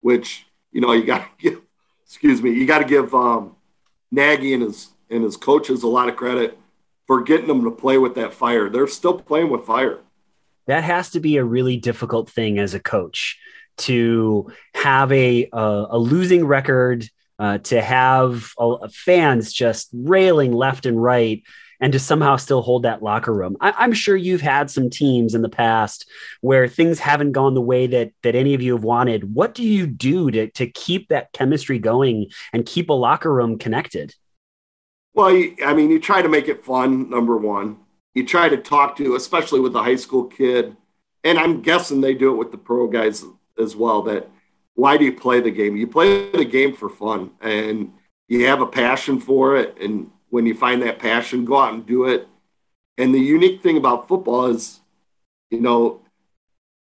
which 0.00 0.46
you 0.70 0.80
know 0.80 0.92
you 0.92 1.04
got 1.04 1.18
to 1.18 1.28
give. 1.50 1.60
Excuse 2.04 2.40
me, 2.40 2.52
you 2.52 2.64
got 2.64 2.78
to 2.78 2.84
give 2.84 3.12
um, 3.12 3.56
Nagy 4.12 4.54
and 4.54 4.62
his 4.62 4.90
and 5.10 5.24
his 5.24 5.36
coaches 5.36 5.82
a 5.82 5.88
lot 5.88 6.08
of 6.08 6.14
credit 6.14 6.56
for 7.08 7.24
getting 7.24 7.48
them 7.48 7.64
to 7.64 7.72
play 7.72 7.98
with 7.98 8.14
that 8.14 8.34
fire. 8.34 8.70
They're 8.70 8.86
still 8.86 9.18
playing 9.18 9.50
with 9.50 9.64
fire. 9.64 9.98
That 10.68 10.84
has 10.84 11.10
to 11.10 11.20
be 11.20 11.38
a 11.38 11.44
really 11.44 11.76
difficult 11.76 12.30
thing 12.30 12.60
as 12.60 12.74
a 12.74 12.80
coach 12.80 13.36
to 13.78 14.52
have 14.76 15.10
a 15.10 15.48
a, 15.52 15.86
a 15.90 15.98
losing 15.98 16.46
record 16.46 17.04
uh, 17.40 17.58
to 17.58 17.82
have 17.82 18.52
uh, 18.58 18.86
fans 18.92 19.52
just 19.52 19.88
railing 19.92 20.52
left 20.52 20.86
and 20.86 21.02
right 21.02 21.42
and 21.80 21.92
to 21.92 21.98
somehow 21.98 22.36
still 22.36 22.62
hold 22.62 22.82
that 22.82 23.02
locker 23.02 23.32
room. 23.32 23.56
I, 23.60 23.84
am 23.84 23.92
sure 23.92 24.16
you've 24.16 24.40
had 24.40 24.70
some 24.70 24.90
teams 24.90 25.34
in 25.34 25.42
the 25.42 25.48
past 25.48 26.08
where 26.40 26.68
things 26.68 26.98
haven't 26.98 27.32
gone 27.32 27.54
the 27.54 27.60
way 27.60 27.86
that 27.86 28.12
that 28.22 28.34
any 28.34 28.54
of 28.54 28.62
you 28.62 28.74
have 28.74 28.84
wanted. 28.84 29.34
What 29.34 29.54
do 29.54 29.62
you 29.62 29.86
do 29.86 30.30
to 30.30 30.50
to 30.52 30.66
keep 30.66 31.08
that 31.08 31.32
chemistry 31.32 31.78
going 31.78 32.26
and 32.52 32.66
keep 32.66 32.90
a 32.90 32.94
locker 32.94 33.32
room 33.32 33.58
connected? 33.58 34.14
Well, 35.14 35.28
I 35.64 35.72
mean, 35.72 35.90
you 35.90 35.98
try 35.98 36.22
to 36.22 36.28
make 36.28 36.48
it 36.48 36.64
fun. 36.64 37.08
Number 37.08 37.36
one, 37.36 37.78
you 38.14 38.26
try 38.26 38.48
to 38.48 38.58
talk 38.58 38.96
to, 38.96 39.14
especially 39.14 39.60
with 39.60 39.72
the 39.72 39.82
high 39.82 39.96
school 39.96 40.24
kid, 40.24 40.76
and 41.24 41.38
I'm 41.38 41.62
guessing 41.62 42.00
they 42.00 42.14
do 42.14 42.32
it 42.32 42.36
with 42.36 42.50
the 42.50 42.58
pro 42.58 42.86
guys 42.86 43.24
as 43.58 43.74
well. 43.74 44.02
That 44.02 44.30
why 44.76 44.96
do 44.96 45.04
you 45.04 45.12
play 45.14 45.40
the 45.40 45.50
game? 45.50 45.76
You 45.76 45.86
play 45.86 46.30
the 46.30 46.44
game 46.44 46.74
for 46.74 46.88
fun 46.88 47.32
and 47.40 47.92
you 48.28 48.46
have 48.46 48.60
a 48.60 48.66
passion 48.66 49.18
for 49.18 49.56
it. 49.56 49.76
And 49.80 50.10
when 50.36 50.46
you 50.46 50.54
find 50.54 50.82
that 50.82 50.98
passion, 50.98 51.44
go 51.44 51.58
out 51.58 51.74
and 51.74 51.86
do 51.86 52.04
it. 52.04 52.28
And 52.98 53.14
the 53.14 53.18
unique 53.18 53.62
thing 53.62 53.76
about 53.76 54.06
football 54.06 54.46
is, 54.46 54.80
you 55.50 55.60
know, 55.60 56.02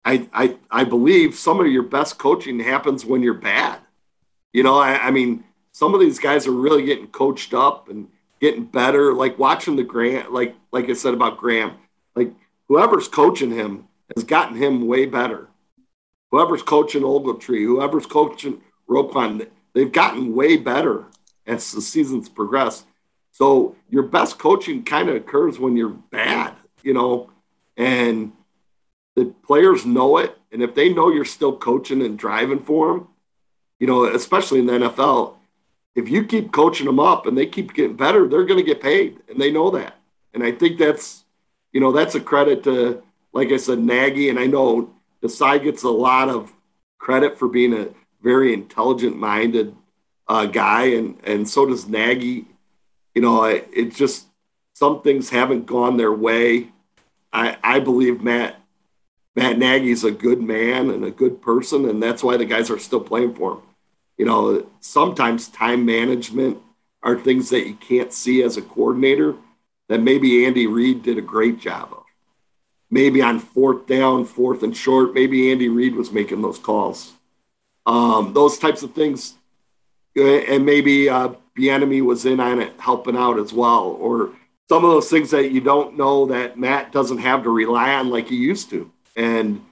I, 0.04 0.28
I, 0.32 0.56
I 0.70 0.84
believe 0.84 1.34
some 1.34 1.60
of 1.60 1.66
your 1.66 1.82
best 1.84 2.18
coaching 2.18 2.60
happens 2.60 3.04
when 3.04 3.22
you're 3.22 3.34
bad. 3.34 3.78
You 4.52 4.62
know, 4.62 4.78
I, 4.78 5.06
I 5.06 5.10
mean, 5.10 5.44
some 5.72 5.94
of 5.94 6.00
these 6.00 6.18
guys 6.18 6.46
are 6.46 6.52
really 6.52 6.84
getting 6.84 7.06
coached 7.08 7.54
up 7.54 7.88
and 7.88 8.08
getting 8.40 8.64
better. 8.64 9.14
Like 9.14 9.38
watching 9.38 9.76
the 9.76 9.84
Grant, 9.84 10.32
like 10.32 10.54
like 10.72 10.90
I 10.90 10.94
said 10.94 11.14
about 11.14 11.38
Graham, 11.38 11.72
like 12.14 12.32
whoever's 12.68 13.08
coaching 13.08 13.50
him 13.50 13.86
has 14.14 14.24
gotten 14.24 14.56
him 14.56 14.86
way 14.86 15.06
better 15.06 15.48
whoever's 16.30 16.62
coaching 16.62 17.02
Ogletree, 17.02 17.64
whoever's 17.64 18.06
coaching 18.06 18.60
Roquan, 18.88 19.48
they've 19.74 19.92
gotten 19.92 20.34
way 20.34 20.56
better 20.56 21.06
as 21.46 21.72
the 21.72 21.80
seasons 21.82 22.28
progress. 22.28 22.84
So 23.38 23.76
your 23.88 24.02
best 24.02 24.36
coaching 24.36 24.82
kind 24.82 25.08
of 25.08 25.14
occurs 25.14 25.60
when 25.60 25.76
you're 25.76 25.90
bad, 25.90 26.54
you 26.82 26.92
know, 26.92 27.30
and 27.76 28.32
the 29.14 29.26
players 29.46 29.86
know 29.86 30.18
it. 30.18 30.36
And 30.50 30.60
if 30.60 30.74
they 30.74 30.92
know 30.92 31.12
you're 31.12 31.24
still 31.24 31.56
coaching 31.56 32.02
and 32.02 32.18
driving 32.18 32.58
for 32.58 32.92
them, 32.92 33.08
you 33.78 33.86
know, 33.86 34.06
especially 34.06 34.58
in 34.58 34.66
the 34.66 34.72
NFL, 34.72 35.36
if 35.94 36.08
you 36.08 36.24
keep 36.24 36.50
coaching 36.50 36.86
them 36.86 36.98
up 36.98 37.26
and 37.26 37.38
they 37.38 37.46
keep 37.46 37.74
getting 37.74 37.94
better, 37.94 38.26
they're 38.26 38.44
going 38.44 38.58
to 38.58 38.66
get 38.66 38.82
paid, 38.82 39.20
and 39.28 39.40
they 39.40 39.52
know 39.52 39.70
that. 39.70 39.94
And 40.34 40.42
I 40.42 40.50
think 40.50 40.76
that's, 40.76 41.22
you 41.72 41.80
know, 41.80 41.92
that's 41.92 42.16
a 42.16 42.20
credit 42.20 42.64
to, 42.64 43.04
like 43.32 43.52
I 43.52 43.56
said, 43.58 43.78
Nagy, 43.78 44.30
and 44.30 44.38
I 44.40 44.46
know 44.46 44.92
Desai 45.22 45.62
gets 45.62 45.84
a 45.84 45.88
lot 45.88 46.28
of 46.28 46.52
credit 46.98 47.38
for 47.38 47.46
being 47.46 47.72
a 47.72 47.90
very 48.20 48.52
intelligent 48.52 49.16
minded 49.16 49.76
uh, 50.26 50.46
guy, 50.46 50.86
and 50.86 51.20
and 51.22 51.48
so 51.48 51.66
does 51.66 51.86
Nagy. 51.86 52.46
You 53.18 53.22
know, 53.22 53.42
it, 53.42 53.68
it 53.72 53.94
just 53.96 54.28
some 54.74 55.02
things 55.02 55.30
haven't 55.30 55.66
gone 55.66 55.96
their 55.96 56.12
way. 56.12 56.68
I 57.32 57.56
I 57.64 57.80
believe 57.80 58.22
Matt 58.22 58.54
Matt 59.34 59.58
Nagy's 59.58 60.04
a 60.04 60.12
good 60.12 60.40
man 60.40 60.88
and 60.88 61.04
a 61.04 61.10
good 61.10 61.42
person, 61.42 61.88
and 61.88 62.00
that's 62.00 62.22
why 62.22 62.36
the 62.36 62.44
guys 62.44 62.70
are 62.70 62.78
still 62.78 63.00
playing 63.00 63.34
for 63.34 63.54
him. 63.54 63.62
You 64.18 64.24
know, 64.24 64.70
sometimes 64.78 65.48
time 65.48 65.84
management 65.84 66.58
are 67.02 67.18
things 67.18 67.50
that 67.50 67.66
you 67.66 67.74
can't 67.74 68.12
see 68.12 68.40
as 68.40 68.56
a 68.56 68.62
coordinator 68.62 69.34
that 69.88 70.00
maybe 70.00 70.46
Andy 70.46 70.68
Reid 70.68 71.02
did 71.02 71.18
a 71.18 71.20
great 71.20 71.58
job 71.58 71.88
of. 71.90 72.04
Maybe 72.88 73.20
on 73.20 73.40
fourth 73.40 73.88
down, 73.88 74.26
fourth 74.26 74.62
and 74.62 74.76
short, 74.76 75.12
maybe 75.12 75.50
Andy 75.50 75.68
Reid 75.68 75.96
was 75.96 76.12
making 76.12 76.40
those 76.40 76.60
calls. 76.60 77.14
Um, 77.84 78.32
those 78.32 78.58
types 78.58 78.84
of 78.84 78.92
things, 78.92 79.34
and 80.14 80.64
maybe 80.64 81.08
uh, 81.08 81.30
Bieniemy 81.58 82.02
was 82.02 82.24
in 82.24 82.40
on 82.40 82.60
it, 82.60 82.72
helping 82.78 83.16
out 83.16 83.38
as 83.38 83.52
well, 83.52 83.84
or 83.84 84.30
some 84.68 84.84
of 84.84 84.90
those 84.90 85.10
things 85.10 85.30
that 85.30 85.50
you 85.50 85.60
don't 85.60 85.96
know 85.96 86.26
that 86.26 86.58
Matt 86.58 86.92
doesn't 86.92 87.18
have 87.18 87.42
to 87.42 87.50
rely 87.50 87.94
on 87.94 88.10
like 88.10 88.28
he 88.28 88.36
used 88.36 88.70
to, 88.70 88.90
and 89.16 89.64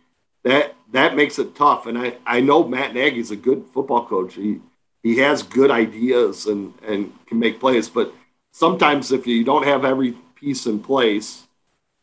that 0.42 0.74
that 0.92 1.16
makes 1.16 1.38
it 1.38 1.54
tough. 1.54 1.86
And 1.86 1.98
I, 1.98 2.16
I 2.26 2.40
know 2.40 2.66
Matt 2.66 2.94
Nagy's 2.94 3.30
a 3.30 3.36
good 3.36 3.66
football 3.72 4.06
coach. 4.06 4.34
He 4.34 4.60
he 5.02 5.18
has 5.18 5.42
good 5.42 5.70
ideas 5.70 6.46
and 6.46 6.74
and 6.86 7.12
can 7.26 7.38
make 7.38 7.60
plays, 7.60 7.88
but 7.88 8.12
sometimes 8.52 9.12
if 9.12 9.26
you 9.26 9.44
don't 9.44 9.64
have 9.64 9.84
every 9.84 10.16
piece 10.34 10.66
in 10.66 10.80
place, 10.80 11.46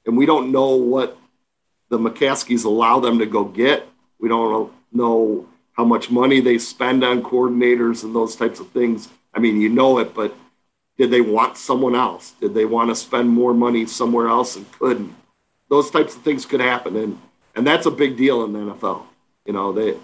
and 0.05 0.15
we 0.15 0.25
don't 0.25 0.51
know 0.51 0.75
what 0.75 1.17
the 1.89 1.97
McCaskies 1.97 2.65
allow 2.65 2.99
them 2.99 3.19
to 3.19 3.25
go 3.25 3.43
get, 3.43 3.87
we 4.19 4.29
don't 4.29 4.71
know 4.91 5.47
how 5.73 5.83
much 5.83 6.09
money 6.09 6.39
they 6.39 6.57
spend 6.57 7.03
on 7.03 7.23
coordinators 7.23 8.03
and 8.03 8.15
those 8.15 8.35
types 8.35 8.59
of 8.59 8.69
things. 8.69 9.09
I 9.33 9.39
mean, 9.39 9.59
you 9.59 9.69
know 9.69 9.99
it, 9.99 10.13
but 10.13 10.35
did 10.97 11.11
they 11.11 11.21
want 11.21 11.57
someone 11.57 11.95
else? 11.95 12.31
Did 12.39 12.53
they 12.53 12.65
want 12.65 12.89
to 12.89 12.95
spend 12.95 13.29
more 13.29 13.53
money 13.53 13.85
somewhere 13.85 14.27
else 14.27 14.55
and 14.55 14.71
couldn't? 14.73 15.15
Those 15.69 15.89
types 15.89 16.15
of 16.15 16.21
things 16.21 16.45
could 16.45 16.59
happen, 16.59 16.95
and 16.95 17.19
and 17.55 17.65
that's 17.65 17.85
a 17.85 17.91
big 17.91 18.15
deal 18.15 18.43
in 18.43 18.53
the 18.53 18.59
NFL. 18.59 19.03
You 19.45 19.53
know, 19.53 19.71
they 19.73 19.97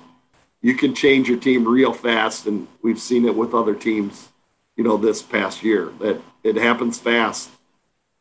you 0.62 0.74
can 0.74 0.96
change 0.96 1.30
your 1.30 1.40
team 1.40 1.68
real 1.68 1.94
fast, 1.94 2.48
and 2.48 2.68
we've 2.82 3.00
seen 3.00 3.26
it 3.26 3.36
with 3.36 3.54
other 3.54 3.76
teams. 3.76 4.30
You 4.76 4.84
know, 4.84 4.98
this 4.98 5.22
past 5.22 5.62
year 5.62 5.92
that 6.00 6.22
it 6.44 6.56
happens 6.56 6.98
fast 6.98 7.50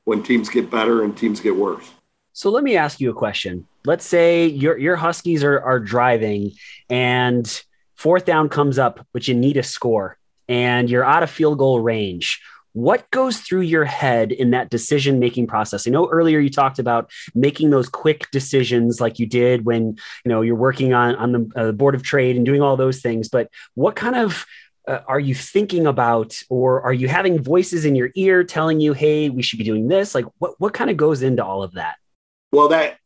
when 0.04 0.22
teams 0.22 0.48
get 0.48 0.70
better 0.70 1.04
and 1.04 1.16
teams 1.16 1.40
get 1.40 1.54
worse. 1.54 1.88
So 2.32 2.50
let 2.50 2.64
me 2.64 2.76
ask 2.76 3.00
you 3.00 3.10
a 3.10 3.14
question. 3.14 3.66
Let's 3.86 4.04
say 4.04 4.46
your 4.46 4.76
your 4.76 4.96
Huskies 4.96 5.42
are 5.42 5.60
are 5.60 5.80
driving 5.80 6.52
and 6.90 7.62
fourth 7.94 8.24
down 8.24 8.48
comes 8.48 8.78
up, 8.78 9.06
but 9.12 9.26
you 9.26 9.34
need 9.34 9.56
a 9.56 9.62
score 9.62 10.17
and 10.48 10.88
you're 10.88 11.04
out 11.04 11.22
of 11.22 11.30
field 11.30 11.58
goal 11.58 11.80
range. 11.80 12.40
What 12.72 13.10
goes 13.10 13.40
through 13.40 13.62
your 13.62 13.84
head 13.84 14.30
in 14.30 14.50
that 14.50 14.70
decision 14.70 15.18
making 15.18 15.46
process? 15.48 15.86
I 15.86 15.90
know 15.90 16.08
earlier 16.08 16.38
you 16.38 16.50
talked 16.50 16.78
about 16.78 17.10
making 17.34 17.70
those 17.70 17.88
quick 17.88 18.30
decisions 18.30 19.00
like 19.00 19.18
you 19.18 19.26
did 19.26 19.64
when 19.64 19.96
you 20.24 20.28
know 20.28 20.42
you're 20.42 20.54
working 20.54 20.92
on 20.92 21.16
on 21.16 21.32
the 21.32 21.50
uh, 21.56 21.72
board 21.72 21.94
of 21.94 22.02
trade 22.02 22.36
and 22.36 22.46
doing 22.46 22.62
all 22.62 22.76
those 22.76 23.00
things. 23.00 23.28
But 23.28 23.50
what 23.74 23.96
kind 23.96 24.14
of 24.14 24.46
uh, 24.88 25.02
are 25.06 25.20
you 25.20 25.34
thinking 25.34 25.86
about 25.86 26.40
or 26.48 26.80
are 26.82 26.92
you 26.92 27.08
having 27.08 27.42
voices 27.42 27.84
in 27.84 27.94
your 27.94 28.10
ear 28.14 28.42
telling 28.42 28.80
you 28.80 28.94
hey 28.94 29.28
we 29.28 29.42
should 29.42 29.58
be 29.58 29.64
doing 29.64 29.86
this 29.86 30.14
like 30.14 30.24
what, 30.38 30.54
what 30.58 30.72
kind 30.72 30.88
of 30.88 30.96
goes 30.96 31.20
into 31.20 31.44
all 31.44 31.62
of 31.62 31.74
that 31.74 31.96
well 32.52 32.68
that 32.68 32.96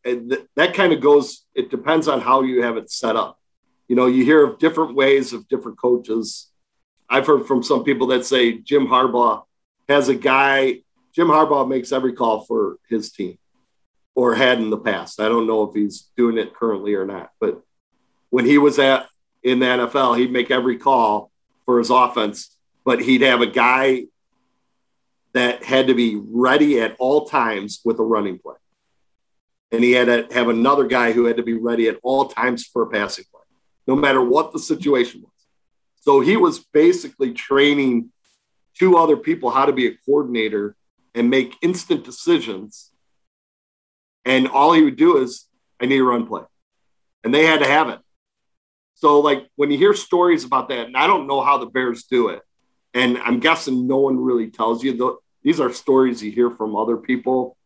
that 0.55 0.75
kind 0.75 0.93
of 0.93 1.01
goes 1.01 1.45
it 1.55 1.71
depends 1.71 2.07
on 2.07 2.21
how 2.21 2.43
you 2.43 2.63
have 2.63 2.77
it 2.77 2.89
set 2.89 3.17
up 3.17 3.41
you 3.89 3.97
know 3.97 4.07
you 4.07 4.25
hear 4.25 4.45
of 4.45 4.61
different 4.61 4.95
ways 4.95 5.33
of 5.33 5.49
different 5.49 5.77
coaches 5.77 6.52
i've 7.13 7.27
heard 7.27 7.47
from 7.47 7.63
some 7.63 7.85
people 7.85 8.09
that 8.09 8.25
say 8.25 8.53
jim 8.53 8.87
harbaugh 8.87 9.45
has 9.89 10.09
a 10.09 10.15
guy 10.15 10.79
jim 11.15 11.29
harbaugh 11.29 11.69
makes 11.69 11.93
every 11.93 12.13
call 12.13 12.45
for 12.45 12.77
his 12.89 13.13
team 13.13 13.39
or 14.15 14.35
had 14.35 14.59
in 14.59 14.71
the 14.71 14.79
past 14.79 15.21
i 15.21 15.29
don't 15.29 15.47
know 15.47 15.65
if 15.65 15.75
he's 15.75 16.11
doing 16.17 16.39
it 16.39 16.55
currently 16.55 16.95
or 16.95 17.07
not 17.07 17.31
but 17.41 17.63
when 18.31 18.45
he 18.45 18.59
was 18.59 18.79
at 18.79 19.07
in 19.43 19.59
the 19.59 19.67
nfl 19.67 20.19
he'd 20.19 20.33
make 20.33 20.51
every 20.51 20.77
call 20.77 21.33
for 21.65 21.79
his 21.79 21.91
offense, 21.91 22.57
but 22.85 23.01
he'd 23.01 23.23
have 23.23 23.41
a 23.41 23.47
guy 23.47 24.05
that 25.33 25.63
had 25.65 25.87
to 25.87 25.95
be 25.95 26.17
ready 26.17 26.81
at 26.81 26.97
all 26.99 27.27
times 27.27 27.81
with 27.85 27.99
a 27.99 28.03
running 28.03 28.39
play. 28.39 28.57
And 29.71 29.83
he 29.83 29.93
had 29.93 30.07
to 30.07 30.35
have 30.35 30.49
another 30.49 30.87
guy 30.87 31.13
who 31.13 31.25
had 31.25 31.39
to 31.39 31.43
be 31.43 31.55
ready 31.55 31.89
at 31.89 31.99
all 32.03 32.29
times 32.29 32.67
for 32.67 32.83
a 32.83 32.91
passing 32.91 33.25
play, 33.33 33.41
no 33.87 33.97
matter 33.97 34.23
what 34.23 34.53
the 34.53 34.59
situation 34.59 35.23
was. 35.23 35.32
So 36.03 36.19
he 36.19 36.37
was 36.37 36.59
basically 36.59 37.33
training 37.33 38.11
two 38.77 38.97
other 38.97 39.17
people 39.17 39.51
how 39.51 39.67
to 39.67 39.73
be 39.73 39.87
a 39.87 39.97
coordinator 40.05 40.75
and 41.15 41.31
make 41.31 41.55
instant 41.63 42.05
decisions. 42.05 42.91
And 44.25 44.49
all 44.49 44.73
he 44.73 44.83
would 44.83 44.97
do 44.97 45.19
is, 45.19 45.47
I 45.81 45.87
need 45.87 45.99
a 45.99 46.05
run 46.05 46.27
play. 46.27 46.43
And 47.23 47.33
they 47.33 47.47
had 47.47 47.61
to 47.61 47.69
have 47.69 47.89
it. 47.89 48.01
So, 48.95 49.21
like 49.21 49.47
when 49.55 49.71
you 49.71 49.79
hear 49.79 49.95
stories 49.95 50.45
about 50.45 50.69
that, 50.71 50.87
and 50.87 50.97
I 50.97 51.07
don't 51.07 51.29
know 51.29 51.41
how 51.41 51.59
the 51.59 51.67
Bears 51.67 52.03
do 52.05 52.31
it, 52.31 52.43
and 52.95 53.19
I'm 53.19 53.39
guessing 53.39 53.87
no 53.87 53.99
one 53.99 54.19
really 54.19 54.51
tells 54.51 54.83
you. 54.83 55.21
these 55.45 55.61
are 55.61 55.73
stories 55.73 56.21
you 56.21 56.33
hear 56.33 56.51
from 56.51 56.75
other 56.75 56.97
people. 56.97 57.57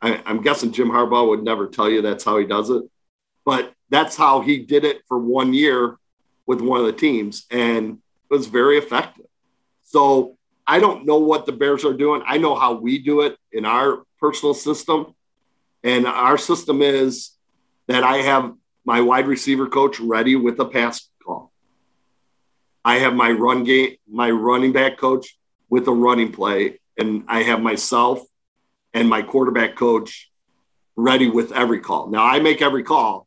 I, 0.00 0.22
I'm 0.24 0.40
guessing 0.40 0.72
Jim 0.72 0.88
Harbaugh 0.88 1.28
would 1.28 1.44
never 1.44 1.68
tell 1.68 1.90
you 1.90 2.00
that's 2.00 2.24
how 2.24 2.38
he 2.38 2.46
does 2.46 2.70
it, 2.70 2.84
but 3.44 3.74
that's 3.90 4.16
how 4.16 4.40
he 4.40 4.60
did 4.60 4.84
it 4.84 5.02
for 5.08 5.18
one 5.18 5.52
year 5.52 5.98
with 6.46 6.60
one 6.60 6.80
of 6.80 6.86
the 6.86 6.92
teams, 6.92 7.46
and 7.50 7.98
it 8.30 8.34
was 8.34 8.46
very 8.46 8.78
effective. 8.78 9.26
So 9.84 10.36
I 10.66 10.80
don't 10.80 11.06
know 11.06 11.18
what 11.18 11.46
the 11.46 11.52
Bears 11.52 11.84
are 11.84 11.92
doing. 11.92 12.22
I 12.26 12.38
know 12.38 12.54
how 12.54 12.74
we 12.74 12.98
do 12.98 13.22
it 13.22 13.36
in 13.52 13.64
our 13.64 14.04
personal 14.18 14.54
system. 14.54 15.14
And 15.82 16.06
our 16.06 16.38
system 16.38 16.80
is 16.82 17.32
that 17.88 18.04
I 18.04 18.18
have 18.18 18.54
my 18.84 19.00
wide 19.00 19.26
receiver 19.26 19.66
coach 19.66 20.00
ready 20.00 20.36
with 20.36 20.58
a 20.60 20.64
pass 20.64 21.08
call. 21.24 21.52
I 22.84 22.98
have 22.98 23.14
my 23.14 23.30
run 23.30 23.64
game, 23.64 23.96
my 24.08 24.30
running 24.30 24.72
back 24.72 24.96
coach 24.98 25.36
with 25.68 25.86
a 25.88 25.92
running 25.92 26.32
play, 26.32 26.80
and 26.98 27.24
I 27.28 27.42
have 27.42 27.60
myself 27.60 28.20
and 28.94 29.08
my 29.08 29.22
quarterback 29.22 29.76
coach 29.76 30.30
ready 30.96 31.28
with 31.28 31.52
every 31.52 31.80
call. 31.80 32.08
Now 32.08 32.24
I 32.24 32.40
make 32.40 32.60
every 32.62 32.82
call, 32.82 33.26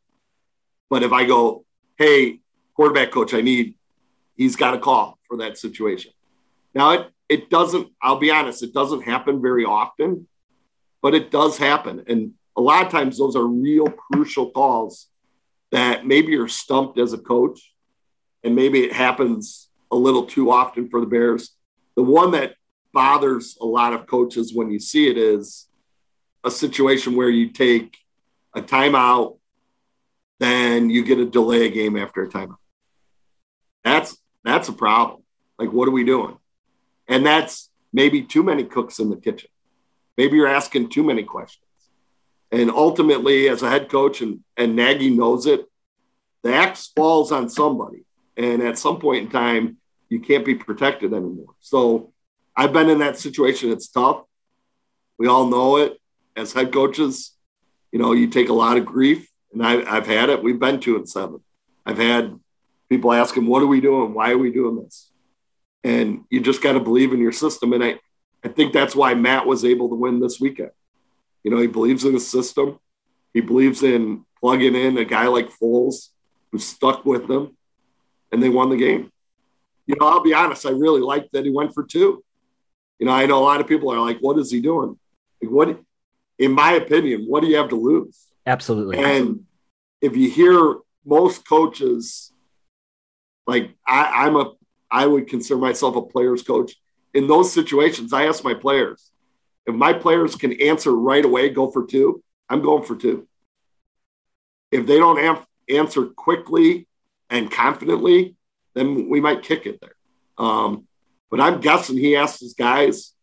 but 0.89 1.03
if 1.03 1.11
I 1.11 1.25
go, 1.25 1.65
hey, 1.97 2.39
quarterback 2.75 3.11
coach, 3.11 3.33
I 3.33 3.41
need, 3.41 3.75
he's 4.35 4.55
got 4.55 4.73
a 4.73 4.79
call 4.79 5.17
for 5.27 5.37
that 5.37 5.57
situation. 5.57 6.11
Now 6.73 6.91
it 6.91 7.11
it 7.27 7.49
doesn't, 7.49 7.89
I'll 8.01 8.19
be 8.19 8.31
honest, 8.31 8.63
it 8.63 8.73
doesn't 8.73 9.01
happen 9.01 9.41
very 9.41 9.65
often, 9.65 10.27
but 11.01 11.15
it 11.15 11.31
does 11.31 11.57
happen. 11.57 12.03
And 12.07 12.33
a 12.55 12.61
lot 12.61 12.85
of 12.85 12.91
times 12.91 13.17
those 13.17 13.35
are 13.35 13.45
real 13.45 13.87
crucial 13.87 14.51
calls 14.51 15.07
that 15.71 16.05
maybe 16.05 16.31
you're 16.31 16.47
stumped 16.47 16.99
as 16.99 17.13
a 17.13 17.17
coach 17.17 17.73
and 18.43 18.55
maybe 18.55 18.83
it 18.83 18.93
happens 18.93 19.69
a 19.91 19.95
little 19.95 20.25
too 20.25 20.51
often 20.51 20.89
for 20.89 20.99
the 20.99 21.07
Bears. 21.07 21.51
The 21.95 22.03
one 22.03 22.31
that 22.31 22.55
bothers 22.93 23.57
a 23.59 23.65
lot 23.65 23.93
of 23.93 24.07
coaches 24.07 24.53
when 24.53 24.71
you 24.71 24.79
see 24.79 25.09
it 25.09 25.17
is 25.17 25.67
a 26.43 26.51
situation 26.51 27.15
where 27.15 27.29
you 27.29 27.49
take 27.49 27.97
a 28.53 28.61
timeout, 28.61 29.39
then 30.39 30.89
you 30.89 31.03
get 31.03 31.17
a 31.17 31.25
delay 31.25 31.69
game 31.69 31.97
after 31.97 32.23
a 32.23 32.29
timeout. 32.29 32.57
That's 33.85 34.17
that's 34.43 34.67
a 34.67 34.73
problem. 34.73 35.21
Like, 35.57 35.71
what 35.71 35.87
are 35.87 35.91
we 35.91 36.03
doing? 36.03 36.37
And 37.07 37.25
that's 37.25 37.69
maybe 37.93 38.23
too 38.23 38.43
many 38.43 38.65
cooks 38.65 38.99
in 38.99 39.09
the 39.09 39.15
kitchen. 39.15 39.49
Maybe 40.17 40.35
you're 40.35 40.47
asking 40.47 40.89
too 40.89 41.03
many 41.03 41.23
questions. 41.23 41.61
And 42.51 42.69
ultimately, 42.71 43.47
as 43.47 43.61
a 43.63 43.69
head 43.69 43.89
coach, 43.89 44.21
and, 44.21 44.41
and 44.57 44.75
Nagy 44.75 45.09
knows 45.09 45.45
it, 45.45 45.65
the 46.43 46.53
axe 46.53 46.91
falls 46.95 47.31
on 47.31 47.49
somebody. 47.49 48.05
And 48.37 48.61
at 48.61 48.77
some 48.77 48.99
point 48.99 49.25
in 49.25 49.31
time, 49.31 49.77
you 50.09 50.19
can't 50.19 50.45
be 50.45 50.55
protected 50.55 51.13
anymore. 51.13 51.53
So 51.59 52.11
I've 52.55 52.73
been 52.73 52.89
in 52.89 52.99
that 52.99 53.17
situation. 53.17 53.71
It's 53.71 53.87
tough. 53.87 54.23
We 55.17 55.27
all 55.27 55.47
know 55.47 55.77
it 55.77 55.99
as 56.35 56.53
head 56.53 56.73
coaches. 56.73 57.31
You 57.91 57.99
know, 57.99 58.13
you 58.13 58.27
take 58.27 58.49
a 58.49 58.53
lot 58.53 58.77
of 58.77 58.85
grief, 58.85 59.29
and 59.53 59.65
I, 59.65 59.83
have 59.95 60.07
had 60.07 60.29
it. 60.29 60.43
We've 60.43 60.59
been 60.59 60.79
two 60.79 60.95
and 60.95 61.07
seven. 61.07 61.39
I've 61.85 61.97
had 61.97 62.39
people 62.89 63.13
asking, 63.13 63.45
What 63.45 63.63
are 63.63 63.67
we 63.67 63.81
doing? 63.81 64.13
Why 64.13 64.31
are 64.31 64.37
we 64.37 64.51
doing 64.51 64.83
this? 64.83 65.11
And 65.83 66.25
you 66.29 66.41
just 66.41 66.63
got 66.63 66.73
to 66.73 66.79
believe 66.79 67.13
in 67.13 67.19
your 67.19 67.31
system. 67.31 67.73
And 67.73 67.83
I, 67.83 67.99
I 68.43 68.47
think 68.47 68.73
that's 68.73 68.95
why 68.95 69.13
Matt 69.13 69.45
was 69.45 69.63
able 69.63 69.89
to 69.89 69.95
win 69.95 70.19
this 70.19 70.39
weekend. 70.39 70.71
You 71.43 71.51
know, 71.51 71.57
he 71.57 71.67
believes 71.67 72.05
in 72.05 72.13
the 72.13 72.19
system. 72.19 72.79
He 73.33 73.41
believes 73.41 73.83
in 73.83 74.25
plugging 74.39 74.75
in 74.75 74.97
a 74.97 75.05
guy 75.05 75.27
like 75.27 75.49
Foles 75.49 76.09
who 76.51 76.57
stuck 76.57 77.05
with 77.05 77.27
them, 77.27 77.55
and 78.31 78.41
they 78.41 78.49
won 78.49 78.69
the 78.69 78.77
game. 78.77 79.11
You 79.85 79.95
know, 79.99 80.07
I'll 80.07 80.23
be 80.23 80.33
honest, 80.33 80.65
I 80.65 80.71
really 80.71 81.01
liked 81.01 81.33
that 81.33 81.45
he 81.45 81.51
went 81.51 81.73
for 81.73 81.83
two. 81.83 82.23
You 82.97 83.05
know, 83.05 83.11
I 83.11 83.25
know 83.25 83.39
a 83.39 83.43
lot 83.43 83.61
of 83.61 83.67
people 83.67 83.91
are 83.91 83.99
like, 83.99 84.19
what 84.19 84.37
is 84.39 84.49
he 84.49 84.61
doing? 84.61 84.97
Like, 85.41 85.51
what, 85.51 85.79
in 86.39 86.51
my 86.51 86.73
opinion, 86.73 87.25
what 87.25 87.41
do 87.41 87.47
you 87.47 87.57
have 87.57 87.69
to 87.69 87.75
lose? 87.75 88.25
Absolutely. 88.47 88.97
And 88.97 89.41
if 90.01 90.15
you 90.15 90.29
hear 90.29 90.77
most 91.05 91.47
coaches, 91.47 92.31
like 93.47 93.75
I, 93.87 94.25
I'm 94.25 94.35
a 94.35 94.51
I 94.91 95.05
would 95.05 95.27
consider 95.27 95.59
myself 95.59 95.95
a 95.95 96.01
player's 96.01 96.43
coach. 96.43 96.75
In 97.13 97.27
those 97.27 97.51
situations, 97.51 98.13
I 98.13 98.27
ask 98.27 98.43
my 98.43 98.53
players 98.53 99.11
if 99.65 99.73
my 99.73 99.93
players 99.93 100.35
can 100.35 100.53
answer 100.61 100.93
right 100.93 101.25
away, 101.25 101.49
go 101.49 101.71
for 101.71 101.85
two, 101.85 102.23
I'm 102.49 102.61
going 102.61 102.83
for 102.83 102.95
two. 102.95 103.27
If 104.71 104.85
they 104.85 104.97
don't 104.97 105.19
am- 105.19 105.45
answer 105.69 106.05
quickly 106.05 106.87
and 107.29 107.51
confidently, 107.51 108.35
then 108.73 109.09
we 109.09 109.19
might 109.21 109.43
kick 109.43 109.65
it 109.65 109.79
there. 109.81 109.95
Um, 110.37 110.87
but 111.31 111.41
I'm 111.41 111.61
guessing 111.61 111.97
he 111.97 112.15
asked 112.15 112.39
his 112.39 112.53
guys, 112.53 113.13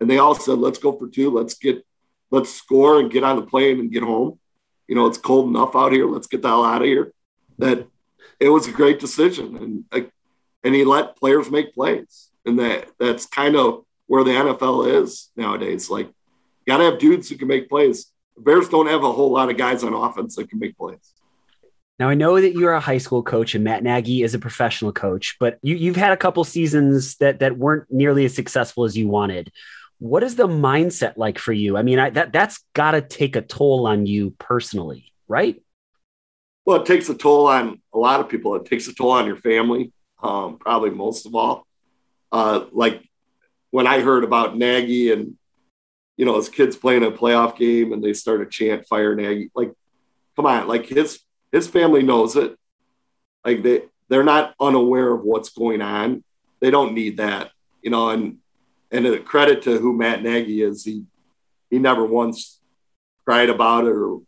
and 0.00 0.08
they 0.08 0.18
all 0.18 0.34
said, 0.34 0.58
"Let's 0.58 0.78
go 0.78 0.96
for 0.96 1.08
two. 1.08 1.30
Let's 1.30 1.54
get, 1.54 1.84
let's 2.30 2.54
score 2.54 3.00
and 3.00 3.10
get 3.10 3.24
on 3.24 3.36
the 3.36 3.46
plane 3.46 3.80
and 3.80 3.90
get 3.90 4.02
home." 4.02 4.38
You 4.86 4.94
know, 4.94 5.06
it's 5.06 5.18
cold 5.18 5.48
enough 5.48 5.74
out 5.74 5.92
here. 5.92 6.06
Let's 6.06 6.28
get 6.28 6.42
the 6.42 6.48
hell 6.48 6.64
out 6.64 6.82
of 6.82 6.86
here. 6.86 7.12
That 7.58 7.88
it 8.40 8.48
was 8.48 8.68
a 8.68 8.72
great 8.72 9.00
decision, 9.00 9.84
and 9.92 10.10
and 10.64 10.74
he 10.74 10.84
let 10.84 11.16
players 11.16 11.50
make 11.50 11.74
plays, 11.74 12.30
and 12.44 12.58
that 12.58 12.88
that's 12.98 13.26
kind 13.26 13.56
of 13.56 13.84
where 14.06 14.24
the 14.24 14.30
NFL 14.30 15.02
is 15.02 15.30
nowadays. 15.36 15.90
Like, 15.90 16.06
you 16.06 16.12
got 16.66 16.78
to 16.78 16.84
have 16.84 16.98
dudes 16.98 17.28
who 17.28 17.36
can 17.36 17.48
make 17.48 17.68
plays. 17.68 18.12
Bears 18.36 18.68
don't 18.68 18.86
have 18.86 19.04
a 19.04 19.12
whole 19.12 19.30
lot 19.32 19.50
of 19.50 19.56
guys 19.56 19.82
on 19.82 19.92
offense 19.92 20.36
that 20.36 20.48
can 20.48 20.58
make 20.58 20.76
plays. 20.76 21.12
Now 21.98 22.08
I 22.08 22.14
know 22.14 22.40
that 22.40 22.54
you're 22.54 22.74
a 22.74 22.80
high 22.80 22.98
school 22.98 23.24
coach 23.24 23.54
and 23.54 23.64
Matt 23.64 23.82
Nagy 23.82 24.22
is 24.22 24.34
a 24.34 24.38
professional 24.38 24.92
coach, 24.92 25.36
but 25.40 25.58
you, 25.62 25.74
you've 25.74 25.96
had 25.96 26.12
a 26.12 26.16
couple 26.16 26.44
seasons 26.44 27.16
that 27.16 27.40
that 27.40 27.58
weren't 27.58 27.90
nearly 27.90 28.24
as 28.24 28.34
successful 28.34 28.84
as 28.84 28.96
you 28.96 29.08
wanted. 29.08 29.50
What 29.98 30.22
is 30.22 30.36
the 30.36 30.46
mindset 30.46 31.16
like 31.16 31.40
for 31.40 31.52
you? 31.52 31.76
I 31.76 31.82
mean, 31.82 31.98
I, 31.98 32.10
that 32.10 32.32
that's 32.32 32.62
got 32.72 32.92
to 32.92 33.00
take 33.00 33.34
a 33.34 33.42
toll 33.42 33.88
on 33.88 34.06
you 34.06 34.30
personally, 34.38 35.12
right? 35.26 35.60
Well, 36.68 36.82
it 36.82 36.84
takes 36.84 37.08
a 37.08 37.14
toll 37.14 37.46
on 37.46 37.80
a 37.94 37.98
lot 37.98 38.20
of 38.20 38.28
people. 38.28 38.54
It 38.56 38.66
takes 38.66 38.88
a 38.88 38.94
toll 38.94 39.12
on 39.12 39.24
your 39.24 39.38
family, 39.38 39.90
um, 40.22 40.58
probably 40.58 40.90
most 40.90 41.24
of 41.24 41.34
all. 41.34 41.66
Uh, 42.30 42.66
like 42.72 43.08
when 43.70 43.86
I 43.86 44.00
heard 44.00 44.22
about 44.22 44.54
Nagy 44.54 45.10
and 45.10 45.38
you 46.18 46.26
know 46.26 46.36
his 46.36 46.50
kids 46.50 46.76
playing 46.76 47.04
a 47.04 47.10
playoff 47.10 47.56
game 47.56 47.94
and 47.94 48.04
they 48.04 48.12
start 48.12 48.40
to 48.40 48.46
chant 48.46 48.86
"Fire 48.86 49.14
Nagy," 49.14 49.50
like, 49.54 49.72
come 50.36 50.44
on, 50.44 50.68
like 50.68 50.84
his 50.84 51.20
his 51.52 51.66
family 51.66 52.02
knows 52.02 52.36
it. 52.36 52.54
Like 53.46 53.62
they 53.62 53.84
they're 54.10 54.22
not 54.22 54.54
unaware 54.60 55.10
of 55.14 55.22
what's 55.22 55.48
going 55.48 55.80
on. 55.80 56.22
They 56.60 56.70
don't 56.70 56.92
need 56.92 57.16
that, 57.16 57.50
you 57.80 57.88
know. 57.88 58.10
And 58.10 58.40
and 58.90 59.06
a 59.06 59.18
credit 59.20 59.62
to 59.62 59.78
who 59.78 59.96
Matt 59.96 60.22
Nagy 60.22 60.60
is, 60.60 60.84
he 60.84 61.04
he 61.70 61.78
never 61.78 62.04
once 62.04 62.60
cried 63.24 63.48
about 63.48 63.86
it 63.86 63.96
or 63.96 64.20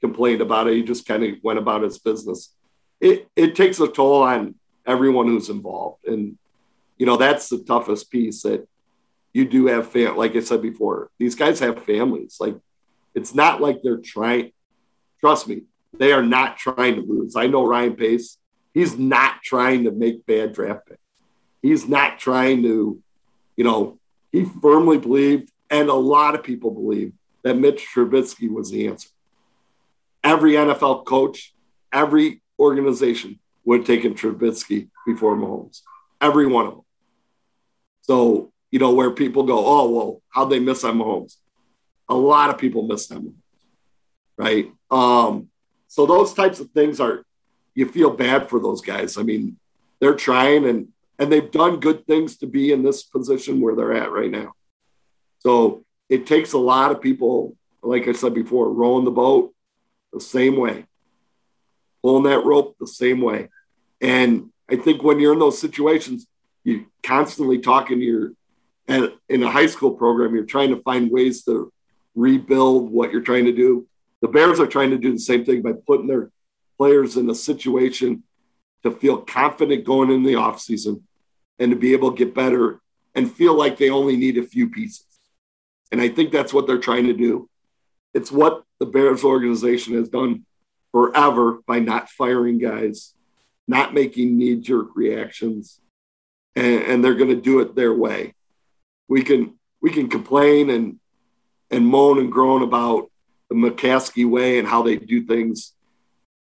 complained 0.00 0.40
about 0.40 0.68
it. 0.68 0.74
He 0.74 0.82
just 0.82 1.06
kind 1.06 1.24
of 1.24 1.36
went 1.42 1.58
about 1.58 1.82
his 1.82 1.98
business. 1.98 2.54
It 3.00 3.28
it 3.36 3.54
takes 3.54 3.80
a 3.80 3.88
toll 3.88 4.22
on 4.22 4.54
everyone 4.86 5.26
who's 5.26 5.48
involved, 5.48 6.06
and 6.06 6.36
you 6.98 7.06
know 7.06 7.16
that's 7.16 7.48
the 7.48 7.58
toughest 7.58 8.10
piece. 8.10 8.42
That 8.42 8.66
you 9.32 9.44
do 9.46 9.66
have 9.66 9.90
fam. 9.90 10.16
Like 10.16 10.36
I 10.36 10.40
said 10.40 10.62
before, 10.62 11.10
these 11.18 11.34
guys 11.34 11.60
have 11.60 11.84
families. 11.84 12.36
Like 12.40 12.56
it's 13.14 13.34
not 13.34 13.60
like 13.60 13.82
they're 13.82 13.98
trying. 13.98 14.52
Trust 15.20 15.48
me, 15.48 15.62
they 15.98 16.12
are 16.12 16.22
not 16.22 16.56
trying 16.56 16.96
to 16.96 17.02
lose. 17.02 17.36
I 17.36 17.46
know 17.46 17.66
Ryan 17.66 17.96
Pace. 17.96 18.38
He's 18.72 18.96
not 18.96 19.42
trying 19.42 19.84
to 19.84 19.90
make 19.90 20.26
bad 20.26 20.52
draft 20.52 20.86
picks. 20.86 21.00
He's 21.60 21.88
not 21.88 22.18
trying 22.18 22.62
to, 22.62 23.02
you 23.56 23.64
know, 23.64 23.98
he 24.32 24.44
firmly 24.44 24.98
believed, 24.98 25.50
and 25.68 25.88
a 25.88 25.94
lot 25.94 26.34
of 26.34 26.44
people 26.44 26.70
believe, 26.70 27.12
that 27.42 27.58
Mitch 27.58 27.86
Trubisky 27.92 28.50
was 28.50 28.70
the 28.70 28.86
answer. 28.86 29.08
Every 30.22 30.52
NFL 30.52 31.04
coach, 31.04 31.54
every 31.92 32.42
organization 32.58 33.38
would 33.64 33.80
have 33.80 33.86
taken 33.86 34.14
Trubisky 34.14 34.90
before 35.06 35.36
Mahomes. 35.36 35.80
Every 36.20 36.46
one 36.46 36.66
of 36.66 36.72
them. 36.72 36.84
So, 38.02 38.52
you 38.70 38.78
know, 38.78 38.92
where 38.92 39.10
people 39.10 39.44
go, 39.44 39.64
oh, 39.64 39.90
well, 39.90 40.22
how'd 40.28 40.50
they 40.50 40.60
miss 40.60 40.84
on 40.84 40.98
Mahomes? 40.98 41.36
A 42.08 42.14
lot 42.14 42.50
of 42.50 42.58
people 42.58 42.86
miss 42.86 43.08
Mahomes, 43.08 43.34
right? 44.36 44.70
Um, 44.90 45.48
so 45.88 46.06
those 46.06 46.34
types 46.34 46.60
of 46.60 46.70
things 46.70 47.00
are 47.00 47.24
you 47.74 47.86
feel 47.86 48.10
bad 48.10 48.48
for 48.48 48.60
those 48.60 48.80
guys. 48.80 49.16
I 49.16 49.22
mean, 49.22 49.56
they're 50.00 50.14
trying 50.14 50.66
and 50.66 50.88
and 51.18 51.30
they've 51.30 51.50
done 51.50 51.80
good 51.80 52.06
things 52.06 52.38
to 52.38 52.46
be 52.46 52.72
in 52.72 52.82
this 52.82 53.02
position 53.02 53.60
where 53.60 53.76
they're 53.76 53.92
at 53.92 54.10
right 54.10 54.30
now. 54.30 54.54
So 55.40 55.84
it 56.08 56.26
takes 56.26 56.54
a 56.54 56.58
lot 56.58 56.92
of 56.92 57.02
people, 57.02 57.56
like 57.82 58.08
I 58.08 58.12
said 58.12 58.32
before, 58.32 58.72
rowing 58.72 59.04
the 59.04 59.10
boat 59.10 59.54
the 60.12 60.20
same 60.20 60.56
way, 60.56 60.86
pulling 62.02 62.24
that 62.24 62.44
rope 62.44 62.76
the 62.78 62.86
same 62.86 63.20
way. 63.20 63.48
And 64.00 64.50
I 64.68 64.76
think 64.76 65.02
when 65.02 65.20
you're 65.20 65.32
in 65.32 65.38
those 65.38 65.60
situations, 65.60 66.26
you're 66.64 66.84
constantly 67.02 67.58
talking 67.58 67.98
to 67.98 68.04
your 68.04 68.32
and 68.88 69.12
in 69.28 69.42
a 69.44 69.50
high 69.50 69.66
school 69.66 69.92
program, 69.92 70.34
you're 70.34 70.44
trying 70.44 70.70
to 70.70 70.82
find 70.82 71.12
ways 71.12 71.44
to 71.44 71.72
rebuild 72.16 72.90
what 72.90 73.12
you're 73.12 73.20
trying 73.20 73.44
to 73.44 73.52
do 73.52 73.86
the 74.20 74.28
Bears 74.28 74.60
are 74.60 74.66
trying 74.66 74.90
to 74.90 74.98
do 74.98 75.12
the 75.12 75.18
same 75.18 75.44
thing 75.44 75.62
by 75.62 75.72
putting 75.72 76.06
their 76.06 76.30
players 76.76 77.16
in 77.16 77.28
a 77.30 77.34
situation 77.34 78.22
to 78.82 78.90
feel 78.90 79.18
confident 79.18 79.84
going 79.84 80.10
in 80.10 80.22
the 80.22 80.34
offseason 80.34 81.02
and 81.58 81.70
to 81.70 81.76
be 81.76 81.92
able 81.92 82.12
to 82.12 82.24
get 82.24 82.34
better 82.34 82.80
and 83.14 83.32
feel 83.32 83.54
like 83.54 83.76
they 83.76 83.90
only 83.90 84.16
need 84.16 84.38
a 84.38 84.42
few 84.42 84.70
pieces. 84.70 85.04
And 85.92 86.00
I 86.00 86.08
think 86.08 86.32
that's 86.32 86.54
what 86.54 86.66
they're 86.66 86.78
trying 86.78 87.06
to 87.06 87.12
do. 87.12 87.48
It's 88.14 88.32
what 88.32 88.64
the 88.78 88.86
Bears 88.86 89.24
organization 89.24 89.94
has 89.94 90.08
done 90.08 90.44
forever 90.92 91.60
by 91.66 91.78
not 91.78 92.08
firing 92.10 92.58
guys, 92.58 93.14
not 93.68 93.94
making 93.94 94.36
knee 94.36 94.56
jerk 94.56 94.88
reactions, 94.94 95.80
and, 96.56 96.82
and 96.82 97.04
they're 97.04 97.14
going 97.14 97.30
to 97.30 97.40
do 97.40 97.60
it 97.60 97.74
their 97.74 97.94
way. 97.94 98.34
We 99.08 99.22
can 99.22 99.58
we 99.80 99.90
can 99.90 100.08
complain 100.08 100.70
and 100.70 100.98
and 101.70 101.86
moan 101.86 102.18
and 102.18 102.32
groan 102.32 102.62
about 102.62 103.10
the 103.48 103.54
McCaskey 103.54 104.28
way 104.28 104.58
and 104.58 104.66
how 104.66 104.82
they 104.82 104.96
do 104.96 105.24
things. 105.24 105.72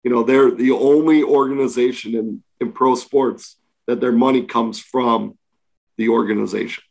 You 0.04 0.10
know, 0.10 0.22
they're 0.22 0.52
the 0.52 0.70
only 0.70 1.22
organization 1.22 2.14
in, 2.14 2.42
in 2.60 2.72
pro 2.72 2.94
sports 2.94 3.56
that 3.86 4.00
their 4.00 4.12
money 4.12 4.42
comes 4.42 4.78
from 4.78 5.36
the 5.96 6.08
organization. 6.08 6.84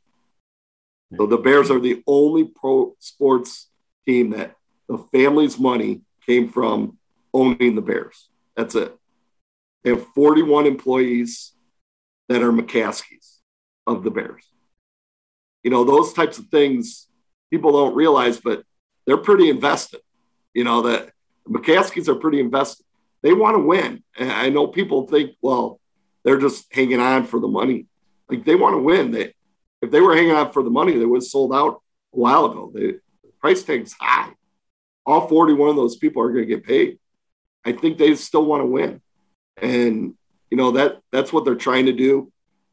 So 1.16 1.26
the 1.26 1.38
Bears 1.38 1.72
are 1.72 1.80
the 1.80 2.04
only 2.08 2.46
pro 2.46 2.96
sports 3.00 3.70
team 4.06 4.32
that 4.32 4.56
the 4.88 4.98
family's 5.12 5.60
money 5.60 6.02
came 6.26 6.50
from 6.50 6.98
owning 7.34 7.76
the 7.76 7.82
Bears. 7.82 8.30
That's 8.56 8.76
it. 8.76 8.96
They 9.84 9.92
have 9.92 10.08
41 10.14 10.66
employees 10.66 11.54
that 12.30 12.42
are 12.42 12.52
McCaskies 12.52 13.38
of 13.86 14.04
the 14.04 14.12
Bears. 14.12 14.46
You 15.64 15.72
know, 15.72 15.84
those 15.84 16.14
types 16.14 16.38
of 16.38 16.46
things 16.48 17.08
people 17.52 17.72
don't 17.72 17.96
realize, 17.96 18.40
but 18.40 18.64
they're 19.06 19.18
pretty 19.18 19.50
invested. 19.50 20.02
You 20.54 20.64
know, 20.64 20.82
that 20.84 21.12
McCaskies 21.48 22.08
are 22.08 22.16
pretty 22.16 22.40
invested. 22.40 22.86
They 23.22 23.34
want 23.34 23.56
to 23.56 23.64
win. 23.64 24.04
And 24.18 24.32
I 24.32 24.50
know 24.50 24.68
people 24.68 25.08
think, 25.08 25.32
well, 25.42 25.80
they're 26.24 26.40
just 26.40 26.74
hanging 26.74 27.00
on 27.00 27.26
for 27.26 27.40
the 27.40 27.48
money. 27.48 27.88
Like 28.30 28.46
they 28.46 28.56
want 28.56 28.74
to 28.74 28.80
win. 28.80 29.12
They 29.12 29.34
if 29.82 29.92
they 29.92 30.02
were 30.02 30.16
hanging 30.16 30.32
on 30.32 30.52
for 30.52 30.64
the 30.64 30.70
money, 30.70 30.98
they 30.98 31.06
would 31.06 31.22
have 31.22 31.28
sold 31.28 31.54
out 31.54 31.82
a 32.14 32.18
while 32.18 32.46
ago. 32.46 32.72
The 32.74 33.00
price 33.40 33.62
tag's 33.64 33.94
high. 34.00 34.32
All 35.06 35.28
41 35.28 35.70
of 35.70 35.76
those 35.76 35.96
people 35.96 36.22
are 36.22 36.30
going 36.30 36.48
to 36.48 36.56
get 36.56 36.66
paid. 36.66 37.00
I 37.64 37.72
think 37.72 37.98
they 37.98 38.16
still 38.16 38.46
want 38.46 38.62
to 38.62 38.68
win. 38.68 39.02
And 39.62 40.16
you 40.50 40.58
know 40.58 40.72
that 40.72 41.00
that's 41.12 41.34
what 41.34 41.46
they're 41.46 41.56
trying 41.56 41.88
to 41.88 41.94
do. 41.94 42.32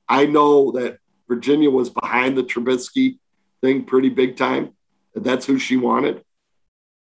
I 0.08 0.26
know 0.26 0.72
that 0.72 0.98
Virginia 1.28 1.70
was 1.70 1.90
behind 1.90 2.36
the 2.36 2.42
Trubisky 2.42 3.18
thing 3.60 3.84
pretty 3.84 4.10
big 4.10 4.36
time. 4.36 4.74
That's 5.14 5.46
who 5.46 5.58
she 5.58 5.76
wanted. 5.76 6.22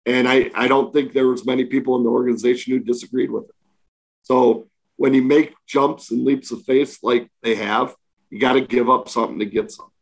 And 0.06 0.28
I, 0.28 0.50
I 0.56 0.68
don't 0.68 0.94
think 0.94 1.14
there 1.14 1.28
was 1.28 1.46
many 1.46 1.66
people 1.66 1.98
in 1.98 2.04
the 2.04 2.10
organization 2.10 2.74
who 2.74 2.80
disagreed 2.80 3.30
with 3.30 3.44
it. 3.46 3.56
So 4.24 4.68
when 4.96 5.14
you 5.14 5.22
make 5.22 5.54
jumps 5.68 6.12
and 6.12 6.24
leaps 6.24 6.52
of 6.52 6.64
faith 6.64 7.00
like 7.04 7.30
they 7.44 7.56
have, 7.56 7.94
you 8.30 8.40
got 8.40 8.54
to 8.54 8.62
give 8.62 8.90
up 8.90 9.10
something 9.10 9.40
to 9.40 9.46
get 9.46 9.72
something. 9.72 9.94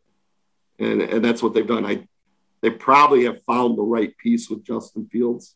And, 0.80 1.01
and 1.01 1.25
that's 1.25 1.41
what 1.41 1.54
they've 1.54 1.67
done. 1.67 1.86
I, 1.86 2.08
they 2.62 2.70
probably 2.70 3.26
have 3.26 3.44
found 3.44 3.78
the 3.78 3.84
right 3.84 4.15
piece 4.18 4.50
with 4.50 4.63
Justin 4.63 5.08
Fields. 5.08 5.56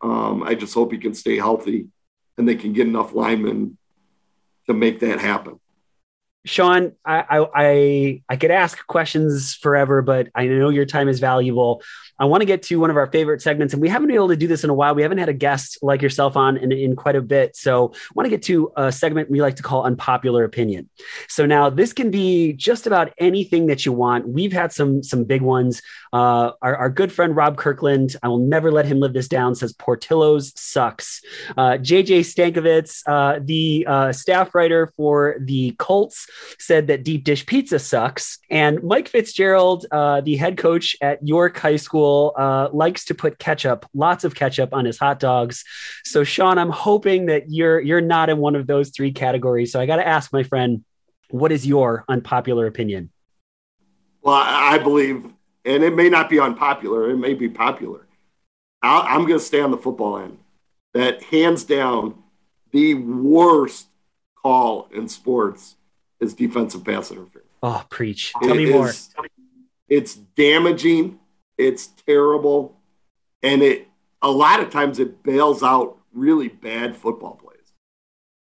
Um, 0.00 0.42
I 0.42 0.54
just 0.54 0.74
hope 0.74 0.92
he 0.92 0.98
can 0.98 1.14
stay 1.14 1.36
healthy 1.36 1.88
and 2.36 2.48
they 2.48 2.54
can 2.54 2.72
get 2.72 2.86
enough 2.86 3.14
linemen 3.14 3.78
to 4.66 4.74
make 4.74 5.00
that 5.00 5.20
happen. 5.20 5.58
Sean, 6.48 6.92
I, 7.04 7.46
I 7.54 8.22
I 8.28 8.36
could 8.36 8.50
ask 8.50 8.86
questions 8.86 9.54
forever, 9.54 10.00
but 10.00 10.28
I 10.34 10.46
know 10.46 10.70
your 10.70 10.86
time 10.86 11.08
is 11.08 11.20
valuable. 11.20 11.82
I 12.18 12.24
want 12.24 12.40
to 12.40 12.46
get 12.46 12.62
to 12.64 12.80
one 12.80 12.90
of 12.90 12.96
our 12.96 13.06
favorite 13.06 13.42
segments, 13.42 13.74
and 13.74 13.80
we 13.82 13.88
haven't 13.88 14.08
been 14.08 14.16
able 14.16 14.28
to 14.28 14.36
do 14.36 14.48
this 14.48 14.64
in 14.64 14.70
a 14.70 14.74
while. 14.74 14.94
We 14.94 15.02
haven't 15.02 15.18
had 15.18 15.28
a 15.28 15.34
guest 15.34 15.78
like 15.82 16.02
yourself 16.02 16.36
on 16.36 16.56
in, 16.56 16.72
in 16.72 16.96
quite 16.96 17.14
a 17.14 17.20
bit. 17.22 17.54
So 17.54 17.92
I 17.94 18.12
want 18.14 18.24
to 18.24 18.30
get 18.30 18.42
to 18.44 18.72
a 18.76 18.90
segment 18.90 19.30
we 19.30 19.40
like 19.40 19.56
to 19.56 19.62
call 19.62 19.84
unpopular 19.84 20.42
opinion. 20.44 20.88
So 21.28 21.46
now 21.46 21.70
this 21.70 21.92
can 21.92 22.10
be 22.10 22.54
just 22.54 22.86
about 22.86 23.12
anything 23.18 23.66
that 23.66 23.86
you 23.86 23.92
want. 23.92 24.26
We've 24.26 24.52
had 24.52 24.72
some 24.72 25.02
some 25.02 25.24
big 25.24 25.42
ones. 25.42 25.82
Uh, 26.12 26.52
our, 26.62 26.76
our 26.76 26.90
good 26.90 27.12
friend 27.12 27.36
Rob 27.36 27.56
Kirkland, 27.56 28.16
I 28.22 28.28
will 28.28 28.38
never 28.38 28.72
let 28.72 28.86
him 28.86 28.98
live 29.00 29.12
this 29.12 29.28
down, 29.28 29.54
says 29.54 29.72
Portillo's 29.74 30.58
sucks. 30.58 31.20
Uh, 31.56 31.72
JJ 31.72 32.20
Stankevitz, 32.20 33.02
uh, 33.06 33.40
the 33.42 33.84
uh, 33.86 34.12
staff 34.12 34.54
writer 34.54 34.92
for 34.96 35.36
the 35.40 35.72
Colts, 35.78 36.26
said 36.58 36.86
that 36.88 37.04
deep 37.04 37.24
dish 37.24 37.46
pizza 37.46 37.78
sucks. 37.78 38.38
And 38.50 38.82
Mike 38.82 39.08
Fitzgerald, 39.08 39.86
uh, 39.90 40.20
the 40.20 40.36
head 40.36 40.56
coach 40.56 40.96
at 41.00 41.26
York 41.26 41.58
High 41.58 41.76
School, 41.76 42.34
uh, 42.36 42.68
likes 42.72 43.04
to 43.06 43.14
put 43.14 43.38
ketchup, 43.38 43.86
lots 43.94 44.24
of 44.24 44.34
ketchup 44.34 44.72
on 44.72 44.84
his 44.84 44.98
hot 44.98 45.20
dogs. 45.20 45.64
So, 46.04 46.24
Sean, 46.24 46.58
I'm 46.58 46.70
hoping 46.70 47.26
that 47.26 47.50
you're 47.50 47.80
you're 47.80 48.00
not 48.00 48.30
in 48.30 48.38
one 48.38 48.54
of 48.54 48.66
those 48.66 48.90
three 48.90 49.12
categories. 49.12 49.72
So 49.72 49.80
I 49.80 49.86
got 49.86 49.96
to 49.96 50.06
ask 50.06 50.32
my 50.32 50.42
friend, 50.42 50.84
what 51.30 51.52
is 51.52 51.66
your 51.66 52.04
unpopular 52.08 52.66
opinion? 52.66 53.10
Well, 54.22 54.42
I 54.44 54.78
believe, 54.78 55.24
and 55.64 55.82
it 55.82 55.94
may 55.94 56.08
not 56.08 56.28
be 56.28 56.40
unpopular, 56.40 57.10
it 57.10 57.16
may 57.16 57.34
be 57.34 57.48
popular. 57.48 58.06
i 58.82 59.14
am 59.14 59.26
going 59.26 59.38
to 59.38 59.44
stay 59.44 59.60
on 59.60 59.70
the 59.70 59.78
football 59.78 60.18
end. 60.18 60.38
That 60.94 61.22
hands 61.22 61.64
down, 61.64 62.22
the 62.72 62.94
worst 62.94 63.86
call 64.42 64.88
in 64.92 65.08
sports 65.08 65.76
is 66.20 66.34
defensive 66.34 66.84
pass 66.84 67.10
interference. 67.10 67.48
Oh, 67.62 67.84
preach. 67.90 68.32
Tell 68.42 68.52
it 68.52 68.56
me 68.56 68.70
more. 68.70 68.88
Is, 68.88 69.10
it's 69.88 70.14
damaging, 70.14 71.18
it's 71.56 71.86
terrible, 72.06 72.76
and 73.42 73.62
it 73.62 73.88
a 74.20 74.30
lot 74.30 74.60
of 74.60 74.70
times 74.70 74.98
it 74.98 75.22
bails 75.22 75.62
out 75.62 75.98
really 76.12 76.48
bad 76.48 76.96
football 76.96 77.36
plays 77.36 77.72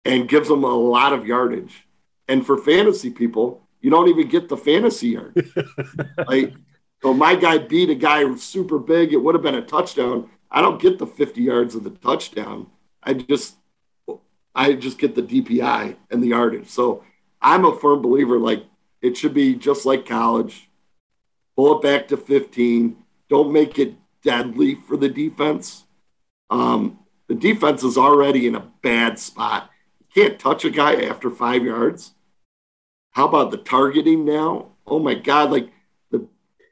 and 0.06 0.28
gives 0.28 0.48
them 0.48 0.64
a 0.64 0.76
lot 0.76 1.14
of 1.14 1.26
yardage. 1.26 1.88
And 2.28 2.46
for 2.46 2.58
fantasy 2.58 3.10
people, 3.10 3.68
you 3.82 3.90
don't 3.90 4.10
even 4.10 4.28
get 4.28 4.50
the 4.50 4.58
fantasy 4.58 5.10
yard. 5.10 5.52
like, 6.28 6.54
so 7.02 7.14
my 7.14 7.36
guy 7.36 7.58
beat 7.60 7.90
a 7.90 7.96
guy 7.96 8.24
who's 8.24 8.44
super 8.44 8.80
big. 8.80 9.14
It 9.14 9.18
would 9.18 9.36
have 9.36 9.44
been 9.44 9.56
a 9.56 9.62
touchdown. 9.62 10.30
I 10.50 10.62
don't 10.62 10.82
get 10.82 10.98
the 10.98 11.06
50 11.06 11.42
yards 11.42 11.76
of 11.76 11.84
the 11.84 11.92
touchdown. 11.92 12.68
I 13.04 13.14
just 13.14 13.56
I 14.56 14.74
just 14.74 14.98
get 14.98 15.14
the 15.14 15.22
DPI 15.22 15.96
and 16.10 16.24
the 16.24 16.30
yardage. 16.30 16.68
So 16.68 17.04
I'm 17.42 17.66
a 17.66 17.78
firm 17.78 18.02
believer 18.02 18.40
like 18.40 18.66
it 19.02 19.18
should 19.18 19.34
be 19.34 19.56
just 19.56 19.86
like 19.86 20.06
college. 20.06 20.70
Pull 21.56 21.78
it 21.78 21.84
back 21.84 22.08
to 22.10 22.18
15. 22.18 22.98
Don't 23.30 23.52
make 23.52 23.80
it 23.80 23.96
deadly 24.24 24.76
for 24.76 24.98
the 24.98 25.10
defense. 25.10 25.86
Um, 26.50 27.00
the 27.28 27.36
defense 27.36 27.84
is 27.84 27.98
already 27.98 28.48
in 28.48 28.56
a 28.56 28.72
bad 28.82 29.20
spot. 29.20 29.70
You 30.00 30.24
can't 30.24 30.40
touch 30.40 30.66
a 30.66 30.70
guy 30.70 31.02
after 31.04 31.30
five 31.30 31.64
yards. 31.64 32.14
How 33.12 33.28
about 33.28 33.52
the 33.52 33.58
targeting 33.58 34.26
now? 34.26 34.68
Oh 34.86 35.00
my 35.00 35.16
God, 35.16 35.52
like 35.52 35.72
the 36.12 36.28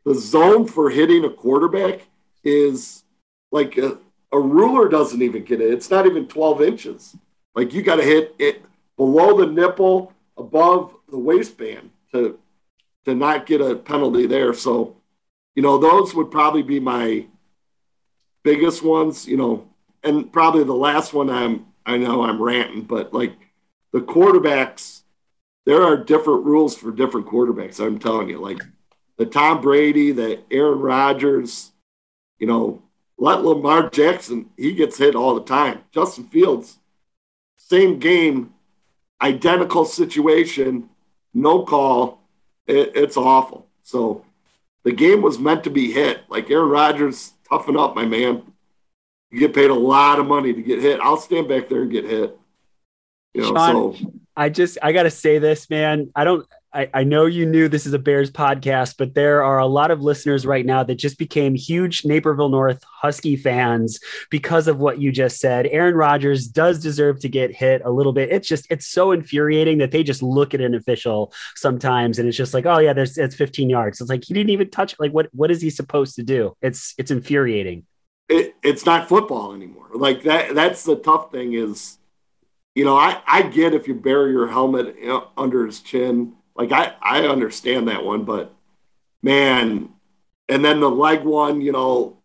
the 0.06 0.16
zone 0.16 0.68
for 0.68 0.90
hitting 0.90 1.26
a 1.26 1.30
quarterback 1.30 2.02
is 2.44 3.04
like 3.52 3.78
a, 3.78 3.98
a 4.32 4.40
ruler 4.40 4.88
doesn't 4.88 5.22
even 5.22 5.44
get 5.44 5.62
it. 5.62 5.74
It's 5.74 5.90
not 5.90 6.06
even 6.06 6.28
12 6.28 6.62
inches. 6.62 7.18
Like 7.56 7.74
you 7.74 7.82
got 7.82 7.96
to 7.96 8.04
hit 8.04 8.36
it 8.38 8.64
below 8.98 9.38
the 9.38 9.48
nipple, 9.48 10.14
above 10.38 10.96
the 11.10 11.18
waistband 11.18 11.92
to 12.12 12.40
to 13.06 13.14
not 13.14 13.46
get 13.46 13.62
a 13.62 13.76
penalty 13.76 14.26
there. 14.26 14.54
So, 14.54 14.98
you 15.54 15.62
know, 15.62 15.78
those 15.78 16.16
would 16.16 16.32
probably 16.32 16.64
be 16.64 16.80
my 16.80 17.28
biggest 18.44 18.84
ones, 18.84 19.28
you 19.28 19.38
know, 19.38 19.70
and 20.04 20.32
probably 20.32 20.64
the 20.64 20.74
last 20.74 21.14
one 21.14 21.30
I'm 21.30 21.68
I 21.86 21.98
know 21.98 22.24
I'm 22.24 22.42
ranting, 22.42 22.82
but 22.82 23.14
like 23.14 23.34
the 23.94 24.02
quarterbacks, 24.02 25.04
there 25.66 25.84
are 25.84 25.98
different 25.98 26.46
rules 26.46 26.76
for 26.76 26.92
different 26.92 27.28
quarterbacks. 27.28 27.80
I'm 27.80 28.00
telling 28.00 28.30
you, 28.30 28.40
like 28.40 28.60
the 29.18 29.26
Tom 29.26 29.62
Brady, 29.62 30.12
the 30.12 30.42
Aaron 30.52 30.80
Rodgers, 30.80 31.72
you 32.40 32.48
know, 32.48 32.82
let 33.18 33.44
Lamar 33.44 33.90
Jackson, 33.90 34.50
he 34.58 34.74
gets 34.74 34.98
hit 34.98 35.16
all 35.16 35.36
the 35.36 35.46
time. 35.46 35.84
Justin 35.92 36.26
Fields, 36.26 36.80
same 37.58 38.00
game, 38.00 38.54
identical 39.22 39.86
situation, 39.86 40.90
no 41.34 41.64
call. 41.64 42.22
It, 42.68 42.92
it's 42.96 43.18
awful. 43.18 43.68
So 43.84 44.26
the 44.84 44.92
game 44.92 45.22
was 45.22 45.40
meant 45.40 45.64
to 45.66 45.70
be 45.70 45.92
hit. 45.92 46.22
Like 46.30 46.50
Aaron 46.50 46.70
Rodgers, 46.70 47.34
toughen 47.50 47.78
up, 47.78 47.96
my 47.96 48.06
man. 48.06 48.44
You 49.32 49.40
get 49.40 49.54
paid 49.54 49.70
a 49.70 49.76
lot 49.76 50.20
of 50.20 50.28
money 50.28 50.54
to 50.54 50.62
get 50.62 50.82
hit. 50.82 51.00
I'll 51.02 51.18
stand 51.18 51.48
back 51.48 51.68
there 51.70 51.82
and 51.82 51.92
get 51.92 52.06
hit. 52.06 52.38
You 53.34 53.42
know, 53.42 53.48
Sean, 53.54 53.98
so 53.98 54.12
I 54.36 54.50
just 54.50 54.78
I 54.82 54.92
gotta 54.94 55.12
say 55.12 55.40
this, 55.40 55.70
man. 55.70 56.12
I 56.16 56.24
don't 56.24 56.48
I, 56.76 56.90
I 56.94 57.04
know 57.06 57.26
you 57.26 57.46
knew 57.46 57.70
this 57.70 57.86
is 57.86 57.94
a 57.94 58.00
Bears 58.00 58.30
podcast, 58.30 58.96
but 58.98 59.16
there 59.16 59.44
are 59.44 59.60
a 59.60 59.66
lot 59.66 59.92
of 59.92 60.02
listeners 60.02 60.46
right 60.46 60.66
now 60.66 60.84
that 60.84 60.96
just 60.96 61.18
became 61.18 61.56
huge 61.56 62.04
Naperville 62.04 62.50
North 62.50 62.84
Husky 62.84 63.38
fans 63.38 64.00
because 64.30 64.68
of 64.68 64.78
what 64.80 65.00
you 65.00 65.14
just 65.14 65.40
said. 65.40 65.68
Aaron 65.68 65.96
Rodgers 65.96 66.48
does 66.48 66.84
deserve 66.84 67.22
to 67.22 67.30
get 67.30 67.56
hit 67.56 67.82
a 67.86 67.90
little 67.90 68.12
bit. 68.12 68.30
It's 68.30 68.48
just 68.48 68.68
it's 68.70 68.88
so 68.88 69.14
infuriating 69.14 69.78
that 69.78 69.92
they 69.92 70.04
just 70.04 70.22
look 70.22 70.54
at 70.54 70.60
an 70.60 70.76
official 70.76 71.34
sometimes 71.56 72.20
and 72.20 72.28
it's 72.28 72.38
just 72.38 72.54
like, 72.54 72.66
oh 72.66 72.80
yeah, 72.80 72.92
there's 72.92 73.18
it's 73.18 73.36
15 73.36 73.70
yards. 73.70 74.02
It's 74.02 74.10
like 74.10 74.26
he 74.26 74.34
didn't 74.34 74.50
even 74.50 74.70
touch. 74.70 74.96
Like 75.00 75.14
what 75.14 75.30
what 75.32 75.52
is 75.52 75.62
he 75.62 75.70
supposed 75.70 76.16
to 76.18 76.24
do? 76.24 76.58
It's 76.62 76.94
it's 76.98 77.10
infuriating. 77.10 77.86
It, 78.28 78.56
it's 78.62 78.86
not 78.86 79.08
football 79.08 79.54
anymore. 79.54 79.88
Like 79.94 80.24
that. 80.24 80.54
That's 80.54 80.84
the 80.84 80.98
tough 80.98 81.32
thing 81.32 81.54
is, 81.54 82.00
you 82.74 82.84
know, 82.84 82.98
I 82.98 83.22
I 83.26 83.44
get 83.44 83.74
if 83.74 83.88
you 83.88 83.94
bury 83.94 84.32
your 84.34 84.48
helmet 84.48 84.98
under 85.38 85.66
his 85.66 85.80
chin 85.80 86.34
like 86.56 86.72
I, 86.72 86.94
I 87.02 87.28
understand 87.28 87.88
that 87.88 88.04
one, 88.04 88.24
but 88.24 88.54
man, 89.22 89.90
and 90.48 90.64
then 90.64 90.80
the 90.80 90.90
leg 90.90 91.24
one, 91.24 91.62
you 91.62 91.72
know, 91.72 92.18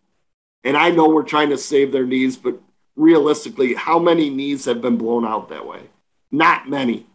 and 0.63 0.77
I 0.77 0.91
know 0.91 1.09
we're 1.09 1.23
trying 1.23 1.51
to 1.51 1.59
save 1.59 1.91
their 1.91 2.07
knees, 2.07 2.37
but 2.37 2.61
realistically, 2.97 3.75
how 3.75 3.99
many 3.99 4.31
knees 4.31 4.67
have 4.67 4.81
been 4.81 4.97
blown 4.97 5.25
out 5.25 5.49
that 5.49 5.67
way? 5.67 5.81
Not 6.31 6.69
many, 6.69 7.07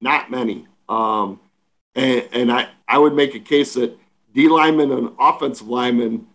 not 0.00 0.30
many. 0.30 0.66
Um, 0.88 1.40
and, 1.94 2.28
and 2.32 2.52
I, 2.52 2.68
I 2.86 2.98
would 2.98 3.14
make 3.14 3.34
a 3.34 3.40
case 3.40 3.74
that 3.74 3.98
D 4.32 4.48
lineman 4.48 4.92
and 4.92 5.12
offensive 5.18 5.68
lineman, 5.68 6.26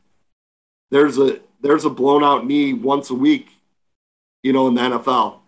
there's 0.91 1.17
a 1.17 1.39
there's 1.61 1.85
a 1.85 1.89
blown 1.89 2.23
out 2.23 2.45
knee 2.45 2.73
once 2.73 3.09
a 3.09 3.15
week, 3.15 3.49
you 4.43 4.51
know, 4.51 4.67
in 4.67 4.75
the 4.75 4.81
NFL 4.81 5.39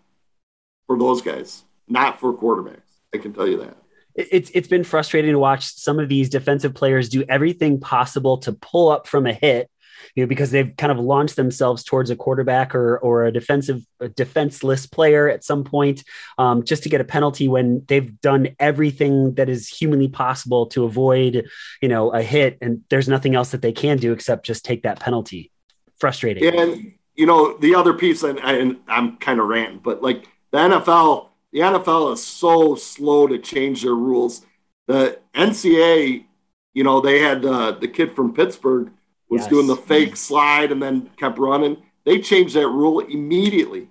for 0.88 0.98
those 0.98 1.22
guys, 1.22 1.64
not 1.90 2.20
for 2.20 2.34
quarterbacks. 2.34 2.80
I 3.14 3.18
can 3.18 3.34
tell 3.34 3.48
you 3.48 3.58
that 3.58 3.76
it's 4.16 4.50
it's 4.54 4.68
been 4.68 4.84
frustrating 4.84 5.32
to 5.32 5.40
watch 5.40 5.74
some 5.76 6.00
of 6.00 6.10
these 6.10 6.30
defensive 6.30 6.74
players 6.74 7.10
do 7.10 7.24
everything 7.28 7.80
possible 7.80 8.38
to 8.40 8.54
pull 8.54 8.90
up 8.90 9.08
from 9.08 9.28
a 9.28 9.34
hit 9.34 9.70
you 10.16 10.24
know 10.24 10.28
because 10.28 10.52
they've 10.52 10.76
kind 10.78 10.92
of 10.92 11.00
launched 11.00 11.36
themselves 11.36 11.84
towards 11.84 12.10
a 12.10 12.16
quarterback 12.16 12.76
or 12.76 12.98
or 13.00 13.26
a 13.26 13.32
defensive 13.32 13.82
a 14.00 14.10
defenseless 14.10 14.86
player 14.86 15.30
at 15.30 15.44
some 15.44 15.64
point 15.64 16.04
um, 16.38 16.64
just 16.64 16.84
to 16.84 16.90
get 16.90 17.02
a 17.02 17.06
penalty 17.06 17.48
when 17.48 17.84
they've 17.88 18.20
done 18.22 18.50
everything 18.60 19.34
that 19.36 19.50
is 19.50 19.68
humanly 19.68 20.08
possible 20.08 20.68
to 20.68 20.86
avoid 20.86 21.46
you 21.82 21.90
know 21.90 22.12
a 22.12 22.22
hit. 22.22 22.58
And 22.62 22.84
there's 22.90 23.08
nothing 23.08 23.36
else 23.36 23.52
that 23.52 23.62
they 23.62 23.72
can 23.72 23.98
do 23.98 24.14
except 24.14 24.46
just 24.46 24.64
take 24.66 24.84
that 24.84 25.00
penalty. 25.00 25.52
Frustrating. 25.98 26.44
And 26.46 26.94
you 27.16 27.26
know 27.26 27.58
the 27.58 27.76
other 27.76 27.94
piece 27.94 28.24
and, 28.24 28.40
and 28.40 28.78
i'm 28.88 29.18
kind 29.18 29.40
of 29.40 29.48
ranting 29.48 29.80
but 29.80 30.02
like 30.02 30.28
the 30.52 30.58
nfl 30.58 31.30
the 31.56 31.62
NFL 31.62 32.12
is 32.12 32.22
so 32.22 32.76
slow 32.76 33.28
to 33.28 33.40
change 33.40 33.84
their 33.84 33.96
rules. 33.96 34.46
The 34.88 35.20
NCAA, 35.34 36.26
you 36.74 36.84
know, 36.84 37.00
they 37.00 37.20
had 37.20 37.46
uh, 37.46 37.72
the 37.72 37.88
kid 37.88 38.14
from 38.14 38.34
Pittsburgh 38.34 38.92
was 39.30 39.44
yes. 39.44 39.50
doing 39.50 39.66
the 39.66 39.78
fake 39.78 40.18
slide 40.18 40.74
and 40.74 40.84
then 40.84 41.10
kept 41.16 41.40
running. 41.40 41.78
They 42.04 42.20
changed 42.20 42.56
that 42.56 42.68
rule 42.68 43.00
immediately. 43.00 43.88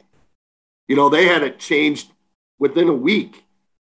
You 0.88 0.96
know, 0.96 1.08
they 1.08 1.24
had 1.26 1.42
it 1.42 1.58
changed 1.58 2.12
within 2.58 2.88
a 2.88 2.94
week. 2.94 3.44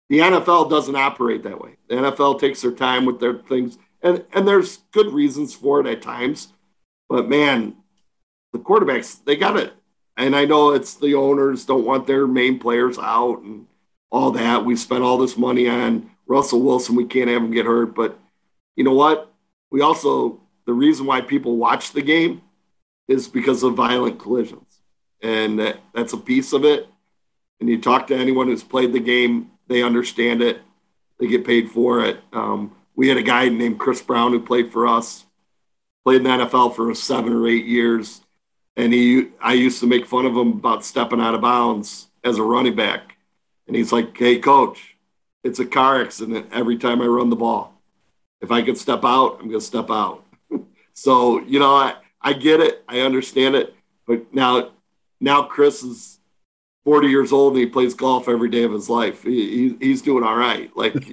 The 0.07 0.19
NFL 0.19 0.69
doesn't 0.69 0.95
operate 0.95 1.43
that 1.43 1.59
way. 1.59 1.75
The 1.89 1.95
NFL 1.95 2.39
takes 2.39 2.61
their 2.61 2.71
time 2.71 3.03
with 3.03 3.19
their 3.19 3.39
things, 3.39 3.77
and 4.01 4.23
and 4.31 4.47
there's 4.47 4.77
good 4.93 5.11
reasons 5.11 5.53
for 5.53 5.81
it 5.81 5.87
at 5.87 6.01
times. 6.01 6.53
But 7.09 7.27
man, 7.27 7.75
the 8.53 8.59
quarterbacks 8.59 9.25
they 9.25 9.35
got 9.35 9.57
to 9.57 9.73
and 10.17 10.35
I 10.35 10.45
know 10.45 10.71
it's 10.71 10.95
the 10.95 11.13
owners 11.13 11.65
don't 11.65 11.85
want 11.85 12.07
their 12.07 12.25
main 12.25 12.57
players 12.57 12.97
out 12.97 13.41
and 13.43 13.67
all 14.09 14.31
that. 14.31 14.65
We 14.65 14.75
spent 14.75 15.03
all 15.03 15.19
this 15.19 15.37
money 15.37 15.69
on 15.69 16.09
Russell 16.25 16.61
Wilson. 16.61 16.95
We 16.95 17.05
can't 17.05 17.29
have 17.29 17.43
him 17.43 17.51
get 17.51 17.67
hurt. 17.67 17.93
But 17.93 18.17
you 18.75 18.83
know 18.83 18.93
what? 18.93 19.31
We 19.69 19.81
also, 19.81 20.41
the 20.65 20.73
reason 20.73 21.05
why 21.05 21.21
people 21.21 21.57
watch 21.57 21.91
the 21.91 22.01
game 22.01 22.41
is 23.07 23.27
because 23.27 23.61
of 23.61 23.75
violent 23.75 24.19
collisions. 24.19 24.79
And 25.21 25.59
that, 25.59 25.77
that's 25.93 26.13
a 26.13 26.17
piece 26.17 26.51
of 26.51 26.65
it. 26.65 26.87
And 27.59 27.69
you 27.69 27.79
talk 27.79 28.07
to 28.07 28.15
anyone 28.15 28.47
who's 28.47 28.63
played 28.63 28.93
the 28.93 28.99
game, 28.99 29.51
they 29.67 29.83
understand 29.83 30.41
it. 30.41 30.61
They 31.19 31.27
get 31.27 31.45
paid 31.45 31.71
for 31.71 32.03
it. 32.03 32.19
Um, 32.33 32.75
we 32.95 33.07
had 33.07 33.17
a 33.17 33.23
guy 33.23 33.49
named 33.49 33.79
Chris 33.79 34.01
Brown 34.01 34.31
who 34.31 34.39
played 34.39 34.71
for 34.71 34.87
us, 34.87 35.25
played 36.03 36.17
in 36.17 36.23
the 36.23 36.29
NFL 36.29 36.75
for 36.75 36.93
seven 36.95 37.33
or 37.33 37.47
eight 37.47 37.65
years 37.65 38.21
and 38.77 38.93
he 38.93 39.29
I 39.41 39.53
used 39.53 39.81
to 39.81 39.87
make 39.87 40.05
fun 40.05 40.25
of 40.25 40.37
him 40.37 40.53
about 40.53 40.85
stepping 40.85 41.19
out 41.19 41.33
of 41.33 41.41
bounds 41.41 42.07
as 42.23 42.37
a 42.37 42.43
running 42.43 42.75
back. 42.75 43.17
And 43.67 43.75
he's 43.75 43.91
like, 43.91 44.15
"Hey 44.15 44.39
coach, 44.39 44.95
it's 45.43 45.59
a 45.59 45.65
car 45.65 46.01
accident 46.01 46.47
every 46.53 46.77
time 46.77 47.01
I 47.01 47.07
run 47.07 47.29
the 47.29 47.35
ball. 47.35 47.73
If 48.39 48.51
I 48.51 48.61
can 48.61 48.75
step 48.75 49.03
out, 49.03 49.39
I'm 49.41 49.49
going 49.49 49.59
to 49.59 49.65
step 49.65 49.89
out." 49.89 50.23
so, 50.93 51.41
you 51.41 51.59
know, 51.59 51.75
I 51.75 51.95
I 52.21 52.33
get 52.33 52.61
it. 52.61 52.83
I 52.87 53.01
understand 53.01 53.55
it. 53.55 53.75
But 54.05 54.33
now 54.33 54.71
now 55.19 55.43
Chris 55.43 55.83
is 55.83 56.19
40 56.85 57.07
years 57.07 57.33
old 57.33 57.53
and 57.53 57.59
he 57.59 57.65
plays 57.65 57.93
golf 57.93 58.29
every 58.29 58.49
day 58.49 58.63
of 58.63 58.71
his 58.71 58.89
life. 58.89 59.23
He, 59.23 59.69
he 59.69 59.87
he's 59.87 60.01
doing 60.03 60.23
all 60.23 60.37
right. 60.37 60.71
Like 60.77 61.03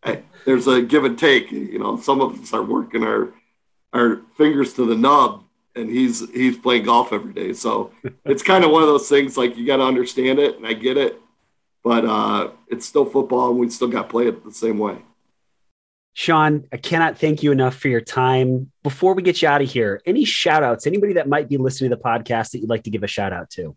there's 0.46 0.68
a 0.68 0.80
give 0.80 1.04
and 1.04 1.18
take. 1.18 1.50
You 1.50 1.80
know, 1.80 1.96
some 1.98 2.20
of 2.20 2.40
us 2.40 2.54
are 2.54 2.62
working 2.62 3.02
our 3.02 3.34
our 3.92 4.22
fingers 4.36 4.72
to 4.74 4.86
the 4.86 4.96
nub, 4.96 5.44
and 5.74 5.90
he's 5.90 6.28
he's 6.30 6.56
playing 6.56 6.84
golf 6.84 7.12
every 7.12 7.32
day. 7.32 7.52
So 7.52 7.92
it's 8.24 8.42
kind 8.42 8.64
of 8.64 8.70
one 8.70 8.82
of 8.82 8.88
those 8.88 9.08
things. 9.08 9.36
Like 9.36 9.56
you 9.56 9.66
got 9.66 9.78
to 9.78 9.84
understand 9.84 10.38
it, 10.38 10.56
and 10.56 10.66
I 10.66 10.72
get 10.72 10.96
it, 10.96 11.20
but 11.82 12.04
uh, 12.04 12.50
it's 12.68 12.86
still 12.86 13.04
football, 13.04 13.50
and 13.50 13.58
we 13.58 13.68
still 13.70 13.88
got 13.88 14.02
to 14.02 14.08
play 14.08 14.28
it 14.28 14.44
the 14.44 14.52
same 14.52 14.78
way. 14.78 14.98
Sean, 16.14 16.66
I 16.70 16.76
cannot 16.76 17.18
thank 17.18 17.42
you 17.42 17.52
enough 17.52 17.74
for 17.76 17.88
your 17.88 18.02
time. 18.02 18.70
Before 18.82 19.14
we 19.14 19.22
get 19.22 19.40
you 19.40 19.48
out 19.48 19.62
of 19.62 19.70
here, 19.70 20.02
any 20.04 20.26
shout 20.26 20.62
outs, 20.62 20.86
anybody 20.86 21.14
that 21.14 21.26
might 21.26 21.48
be 21.48 21.56
listening 21.56 21.90
to 21.90 21.96
the 21.96 22.02
podcast 22.02 22.50
that 22.50 22.58
you'd 22.58 22.68
like 22.68 22.82
to 22.82 22.90
give 22.90 23.02
a 23.02 23.06
shout 23.06 23.32
out 23.32 23.48
to? 23.50 23.76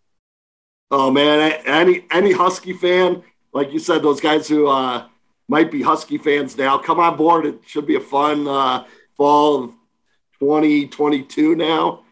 Oh 0.90 1.10
man, 1.10 1.60
any 1.66 2.04
any 2.10 2.32
Husky 2.32 2.74
fan, 2.74 3.22
like 3.52 3.72
you 3.72 3.78
said, 3.78 4.02
those 4.02 4.20
guys 4.20 4.46
who 4.46 4.66
uh, 4.68 5.06
might 5.48 5.70
be 5.70 5.82
Husky 5.82 6.18
fans 6.18 6.56
now, 6.56 6.78
come 6.78 7.00
on 7.00 7.16
board. 7.16 7.46
It 7.46 7.60
should 7.66 7.86
be 7.86 7.96
a 7.96 8.00
fun 8.00 8.46
uh, 8.46 8.84
fall 9.16 9.64
of 9.64 9.72
2022 10.40 11.54
now. 11.54 12.02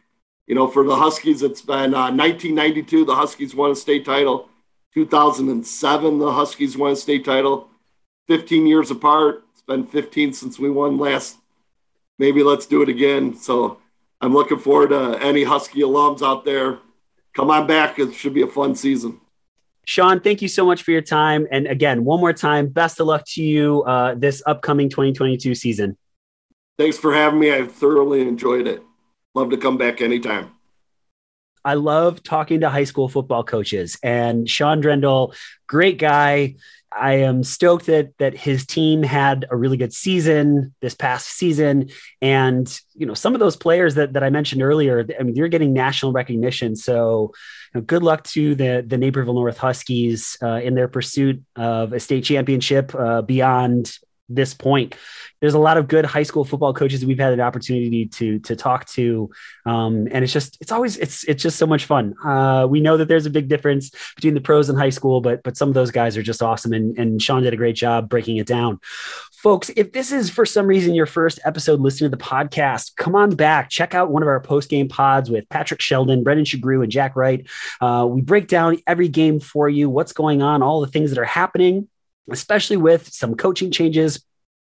You 0.46 0.54
know, 0.54 0.68
for 0.68 0.84
the 0.84 0.96
Huskies, 0.96 1.42
it's 1.42 1.62
been 1.62 1.94
uh, 1.94 2.10
1992. 2.10 3.04
The 3.04 3.14
Huskies 3.14 3.54
won 3.54 3.70
a 3.70 3.76
state 3.76 4.04
title. 4.04 4.48
2007, 4.94 6.18
the 6.18 6.32
Huskies 6.32 6.76
won 6.76 6.92
a 6.92 6.96
state 6.96 7.24
title. 7.24 7.68
15 8.28 8.66
years 8.66 8.90
apart. 8.90 9.44
It's 9.52 9.62
been 9.62 9.86
15 9.86 10.32
since 10.32 10.58
we 10.58 10.70
won 10.70 10.98
last. 10.98 11.38
Maybe 12.18 12.42
let's 12.42 12.66
do 12.66 12.82
it 12.82 12.88
again. 12.88 13.36
So 13.36 13.78
I'm 14.20 14.34
looking 14.34 14.58
forward 14.58 14.90
to 14.90 15.18
any 15.20 15.44
Husky 15.44 15.80
alums 15.80 16.22
out 16.22 16.44
there 16.44 16.78
come 17.34 17.50
on 17.50 17.66
back. 17.66 17.98
It 17.98 18.14
should 18.14 18.34
be 18.34 18.42
a 18.42 18.46
fun 18.46 18.74
season. 18.74 19.20
Sean, 19.86 20.20
thank 20.20 20.40
you 20.40 20.48
so 20.48 20.64
much 20.64 20.82
for 20.82 20.92
your 20.92 21.02
time. 21.02 21.46
And 21.50 21.66
again, 21.66 22.04
one 22.04 22.20
more 22.20 22.32
time, 22.32 22.68
best 22.68 23.00
of 23.00 23.06
luck 23.06 23.24
to 23.34 23.42
you 23.42 23.82
uh, 23.82 24.14
this 24.14 24.42
upcoming 24.46 24.88
2022 24.88 25.54
season. 25.54 25.98
Thanks 26.76 26.98
for 26.98 27.14
having 27.14 27.38
me. 27.38 27.52
I 27.52 27.66
thoroughly 27.66 28.22
enjoyed 28.22 28.66
it. 28.66 28.82
Love 29.34 29.50
to 29.50 29.56
come 29.56 29.76
back 29.76 30.00
anytime. 30.00 30.52
I 31.64 31.74
love 31.74 32.22
talking 32.22 32.60
to 32.60 32.68
high 32.68 32.84
school 32.84 33.08
football 33.08 33.42
coaches 33.42 33.98
and 34.02 34.48
Sean 34.48 34.82
Drendel, 34.82 35.34
great 35.66 35.98
guy. 35.98 36.56
I 36.96 37.14
am 37.14 37.42
stoked 37.42 37.86
that 37.86 38.16
that 38.18 38.36
his 38.36 38.66
team 38.66 39.02
had 39.02 39.46
a 39.50 39.56
really 39.56 39.76
good 39.76 39.92
season 39.92 40.74
this 40.80 40.94
past 40.94 41.26
season, 41.28 41.90
and 42.22 42.80
you 42.94 43.04
know 43.04 43.14
some 43.14 43.34
of 43.34 43.40
those 43.40 43.56
players 43.56 43.96
that, 43.96 44.12
that 44.12 44.22
I 44.22 44.30
mentioned 44.30 44.62
earlier. 44.62 45.04
I 45.18 45.24
mean, 45.24 45.34
you're 45.34 45.48
getting 45.48 45.72
national 45.72 46.12
recognition. 46.12 46.76
So, 46.76 47.32
you 47.74 47.80
know, 47.80 47.84
good 47.84 48.04
luck 48.04 48.22
to 48.28 48.54
the 48.54 48.84
the 48.86 48.98
Naperville 48.98 49.34
North 49.34 49.58
Huskies 49.58 50.36
uh, 50.40 50.60
in 50.62 50.74
their 50.74 50.86
pursuit 50.86 51.42
of 51.56 51.92
a 51.92 51.98
state 51.98 52.22
championship 52.22 52.94
uh, 52.94 53.22
beyond 53.22 53.92
this 54.28 54.54
point. 54.54 54.94
There's 55.40 55.54
a 55.54 55.58
lot 55.58 55.76
of 55.76 55.88
good 55.88 56.04
high 56.04 56.22
school 56.22 56.44
football 56.44 56.72
coaches 56.72 57.04
we've 57.04 57.18
had 57.18 57.32
an 57.32 57.40
opportunity 57.40 58.06
to 58.06 58.38
to 58.40 58.56
talk 58.56 58.86
to, 58.90 59.30
um, 59.66 60.08
and 60.10 60.24
it's 60.24 60.32
just 60.32 60.56
it's 60.60 60.72
always 60.72 60.96
it's 60.96 61.24
it's 61.24 61.42
just 61.42 61.58
so 61.58 61.66
much 61.66 61.84
fun. 61.84 62.14
Uh, 62.24 62.66
we 62.68 62.80
know 62.80 62.96
that 62.96 63.08
there's 63.08 63.26
a 63.26 63.30
big 63.30 63.48
difference 63.48 63.90
between 64.16 64.34
the 64.34 64.40
pros 64.40 64.68
and 64.68 64.78
high 64.78 64.90
school, 64.90 65.20
but 65.20 65.42
but 65.42 65.56
some 65.56 65.68
of 65.68 65.74
those 65.74 65.90
guys 65.90 66.16
are 66.16 66.22
just 66.22 66.42
awesome, 66.42 66.72
and 66.72 66.96
and 66.98 67.20
Sean 67.20 67.42
did 67.42 67.52
a 67.52 67.58
great 67.58 67.76
job 67.76 68.08
breaking 68.08 68.38
it 68.38 68.46
down. 68.46 68.80
Folks, 69.44 69.70
if 69.76 69.92
this 69.92 70.10
is 70.10 70.30
for 70.30 70.46
some 70.46 70.66
reason 70.66 70.94
your 70.94 71.04
first 71.04 71.38
episode 71.44 71.78
listening 71.78 72.10
to 72.10 72.16
the 72.16 72.22
podcast, 72.22 72.96
come 72.96 73.14
on 73.14 73.36
back. 73.36 73.68
Check 73.68 73.94
out 73.94 74.10
one 74.10 74.22
of 74.22 74.28
our 74.28 74.40
post 74.40 74.70
game 74.70 74.88
pods 74.88 75.28
with 75.28 75.46
Patrick 75.50 75.82
Sheldon, 75.82 76.24
Brendan 76.24 76.46
Shagrew, 76.46 76.82
and 76.82 76.90
Jack 76.90 77.14
Wright. 77.14 77.46
Uh, 77.78 78.08
we 78.08 78.22
break 78.22 78.48
down 78.48 78.78
every 78.86 79.08
game 79.08 79.40
for 79.40 79.68
you, 79.68 79.90
what's 79.90 80.14
going 80.14 80.40
on, 80.40 80.62
all 80.62 80.80
the 80.80 80.86
things 80.86 81.10
that 81.10 81.18
are 81.18 81.26
happening 81.26 81.88
especially 82.30 82.76
with 82.76 83.12
some 83.12 83.34
coaching 83.34 83.70
changes 83.70 84.24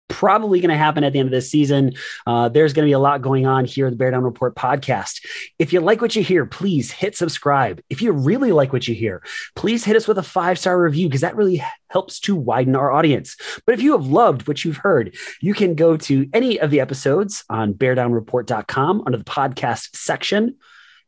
probably 0.10 0.60
going 0.60 0.70
to 0.70 0.78
happen 0.78 1.04
at 1.06 1.14
the 1.14 1.20
end 1.20 1.28
of 1.28 1.32
this 1.32 1.50
season. 1.50 1.94
Uh, 2.28 2.50
there's 2.50 2.74
going 2.74 2.84
to 2.84 2.90
be 2.90 2.94
a 2.94 3.00
lot 3.00 3.22
going 3.22 3.46
on 3.46 3.64
here 3.64 3.88
at 3.88 3.92
the 3.92 3.96
Bear 3.96 4.12
Down 4.12 4.24
Report 4.24 4.56
podcast. 4.56 5.24
If 5.58 5.72
you 5.72 5.80
like 5.80 6.02
what 6.02 6.16
you 6.16 6.24
hear, 6.24 6.46
please 6.46 6.92
hit 6.92 7.16
subscribe. 7.16 7.82
If 7.90 8.02
you 8.02 8.12
really 8.12 8.52
like 8.52 8.74
what 8.74 8.88
you 8.88 8.96
hear, 8.96 9.24
please 9.56 9.86
hit 9.86 9.96
us 9.96 10.08
with 10.08 10.18
a 10.18 10.24
five 10.24 10.60
star 10.60 10.82
review 10.82 11.08
because 11.08 11.22
that 11.22 11.36
really 11.36 11.64
helps 11.88 12.20
to 12.22 12.36
widen 12.36 12.76
our 12.76 12.92
audience. 12.92 13.38
But 13.66 13.76
if 13.76 13.82
you 13.82 13.94
have 13.94 14.08
loved 14.08 14.48
what 14.48 14.66
you've 14.66 14.78
heard, 14.78 15.16
you 15.40 15.54
can 15.54 15.76
go 15.76 15.96
to 15.96 16.28
any 16.34 16.60
of 16.60 16.72
the 16.72 16.82
episodes 16.82 17.46
on 17.50 17.74
beardownreport.com 17.74 19.04
under 19.06 19.18
the 19.18 19.24
podcast 19.24 19.96
section 19.96 20.58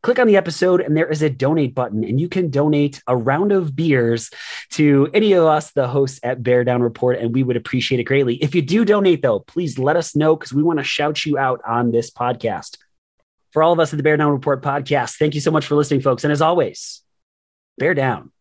click 0.02 0.18
on 0.18 0.26
the 0.26 0.36
episode 0.36 0.80
and 0.80 0.96
there 0.96 1.08
is 1.08 1.22
a 1.22 1.30
donate 1.30 1.74
button 1.74 2.04
and 2.04 2.20
you 2.20 2.28
can 2.28 2.50
donate 2.50 3.02
a 3.06 3.16
round 3.16 3.52
of 3.52 3.74
beers 3.74 4.30
to 4.70 5.08
any 5.14 5.32
of 5.32 5.44
us 5.44 5.70
the 5.72 5.86
hosts 5.88 6.20
at 6.22 6.42
bear 6.42 6.64
down 6.64 6.82
report 6.82 7.18
and 7.18 7.32
we 7.32 7.42
would 7.42 7.56
appreciate 7.56 8.00
it 8.00 8.04
greatly. 8.04 8.36
If 8.36 8.54
you 8.54 8.62
do 8.62 8.84
donate 8.84 9.22
though 9.22 9.40
please 9.40 9.78
let 9.78 9.96
us 9.96 10.16
know 10.16 10.36
because 10.36 10.52
we 10.52 10.62
want 10.62 10.78
to 10.78 10.84
shout 10.84 11.24
you 11.24 11.38
out 11.38 11.60
on 11.66 11.92
this 11.92 12.10
podcast. 12.10 12.78
For 13.52 13.62
all 13.62 13.72
of 13.72 13.80
us 13.80 13.92
at 13.92 13.96
the 13.96 14.02
bear 14.02 14.16
down 14.16 14.32
report 14.32 14.62
podcast 14.62 15.16
thank 15.16 15.34
you 15.34 15.40
so 15.40 15.50
much 15.50 15.66
for 15.66 15.76
listening 15.76 16.00
folks. 16.00 16.24
And 16.24 16.32
as 16.32 16.42
always 16.42 17.02
bear 17.78 17.94
down 17.94 18.32